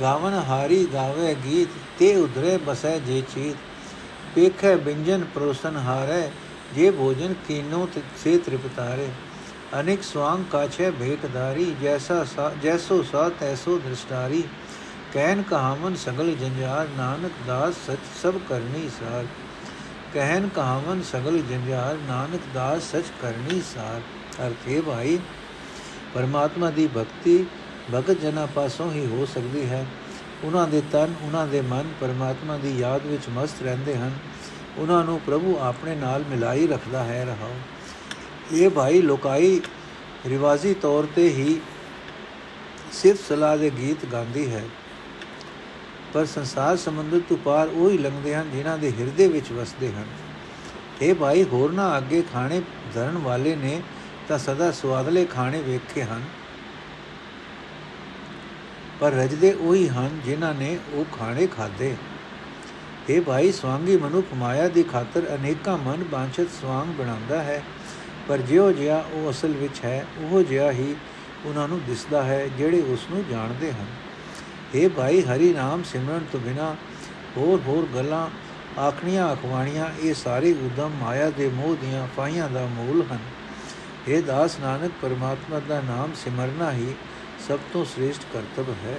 [0.00, 3.56] ਗਾਵਨ ਹਾਰੀ ਗਾਵੇ ਗੀਤ, ਤੇ ਉਧਰੇ ਬਸੈ ਜੇ ਚੀਤ।
[4.34, 6.28] ਪੇਖੈ ਬਿੰਜਨ ਪ੍ਰੋਸਨ ਹਾਰੇ
[6.74, 7.86] ਜੇ ਭੋਜਨ ਕੀਨੋ
[8.22, 9.08] ਸੇ ਤ੍ਰਿਪਤਾਰੇ
[9.74, 12.24] ਅਨੇਕ ਸਵਾੰਗ ਕਾਛੇ ਭੇਟਦਾਰੀ ਜੈਸਾ
[12.62, 14.42] ਜੈਸੋ ਸਾ ਤੈਸੋ ਦ੍ਰਿਸ਼ਟਾਰੀ
[15.12, 19.26] ਕਹਿਨ ਕਹਾਵਨ ਸਗਲ ਜੰਜਾਰ ਨਾਨਕ ਦਾਸ ਸਚ ਸਭ ਕਰਨੀ ਸਾਰ
[20.14, 24.00] ਕਹਿਨ ਕਹਾਵਨ ਸਗਲ ਜੰਜਾਰ ਨਾਨਕ ਦਾਸ ਸਚ ਕਰਨੀ ਸਾਰ
[24.46, 25.18] ਅਰਥੇ ਭਾਈ
[26.14, 27.44] ਪਰਮਾਤਮਾ ਦੀ ਭਗਤੀ
[27.92, 29.84] ਭਗਤ ਜਨਾਂ ਪਾਸੋਂ ਹੀ ਹੋ ਸਕਦੀ ਹੈ
[30.44, 34.12] ਉਹਨਾਂ ਦੇ ਤਨ ਉਹਨਾਂ ਦੇ ਮਨ ਪਰਮਾਤਮਾ ਦੀ ਯਾਦ ਵਿੱਚ ਮਸਤ ਰਹਿੰਦੇ ਹਨ
[34.78, 37.54] ਉਹਨਾਂ ਨੂੰ ਪ੍ਰਭੂ ਆਪਣੇ ਨਾਲ ਮਿਲਾਈ ਰੱਖਦਾ ਹੈ, ਰਹਾਓ।
[38.52, 39.60] ਇਹ ਭਾਈ ਲੋਕਾਈ
[40.26, 41.60] ਰਿਵਾਜ਼ੀ ਤੌਰ ਤੇ ਹੀ
[42.92, 44.62] ਸਿਰਫ ਸਲਾਹ ਦੇ ਗੀਤ ਗਾਉਂਦੀ ਹੈ,
[46.14, 50.06] ਪਰ ਸੰਸਾਰ ਸਮੁੰਦਰ ਤੋਂ ਪਾਰ ਉਹ ਹੀ ਲੰਘਦੇ ਹਨ ਜਿਨ੍ਹਾਂ ਦੇ ਹਿਰਦੇ ਵਿੱਚ ਵਸਦੇ ਹਨ।
[51.02, 52.60] ਇਹ ਭਾਈ ਹੋਰਨਾ ਅੱਗੇ ਖਾਣੇ
[52.94, 53.80] ਧਰਨ ਵਾਲੇ ਨੇ
[54.28, 56.22] ਤਾਂ ਸਦਾ ਸਵਾਦਲੇ ਖਾਣੇ ਵੇਖੇ ਹਨ।
[59.00, 61.94] ਪਰ ਰਜਦੇ ਉਹੀ ਹਨ ਜਿਨ੍ਹਾਂ ਨੇ ਉਹ ਖਾਣੇ ਖਾਦੇ
[63.08, 67.62] ਇਹ ਭਾਈ ਸਵਾਂਗੀ ਮਨੁੱਖ ਮਾਇਆ ਦੀ ਖਾਤਰ ਅਨੇਕਾਂ ਮਨ ਬਾਂਛਤ ਸਵਾਂਗ ਬਣਾਉਂਦਾ ਹੈ।
[68.28, 70.94] ਪਰ ਜਿਉ ਜਿਹਾ ਉਹ ਅਸਲ ਵਿੱਚ ਹੈ, ਉਹ ਜਿਹਾ ਹੀ
[71.46, 73.86] ਉਹਨਾਂ ਨੂੰ ਦਿਸਦਾ ਹੈ ਜਿਹੜੇ ਉਸ ਨੂੰ ਜਾਣਦੇ ਹਨ।
[74.74, 76.76] ਇਹ ਭਾਈ ਹਰੀ ਨਾਮ ਸਿਮਰਨ ਤੋਂ ਬਿਨਾ
[77.36, 78.28] ਹੋਰ ਹੋਰ ਗੱਲਾਂ,
[78.80, 83.18] ਆਖਣੀਆਂ ਅਖਵਾਣੀਆਂ, ਇਹ ਸਾਰੇ ਉਦਮ ਮਾਇਆ ਦੇ ਮੋਹ ਦੀਆਂ ਫਾਈਆਂ ਦਾ ਮੂਲ ਹਨ।
[84.08, 86.94] ਇਹ ਦਾਸ ਨਾਨਕ, ਪਰਮਾਤਮਾ ਦਾ ਨਾਮ ਸਿਮਰਨਾ ਹੀ
[87.48, 88.96] ਸਭ ਤੋਂ ਸ੍ਰੇਸ਼ਟ ਕਰਤਵ ਹੈ।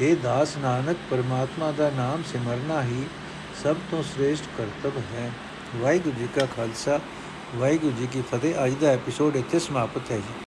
[0.00, 3.06] ਇਹ ਦਾਸ ਨਾਨਕ ਪਰਮਾਤਮਾ ਦਾ ਨਾਮ ਸਿਮਰਨਾ ਹੀ
[3.62, 5.30] ਸਭ ਤੋਂ ਸ੍ਰੇਸ਼ਟ ਕਰਤਵ ਹੈ।
[5.76, 7.00] ਵਾਹਿਗੁਰੂ ਜੀ ਕਾ ਖਾਲਸਾ,
[7.56, 10.34] ਵਾਹਿਗੁਰੂ ਜੀ ਕੀ ਫਤਿਹ। ਅੱਜ ਦਾ ਐਪੀਸੋਡ ਇੱਥੇ ਸਮਾਪਤ ਹੈ ਜੀ।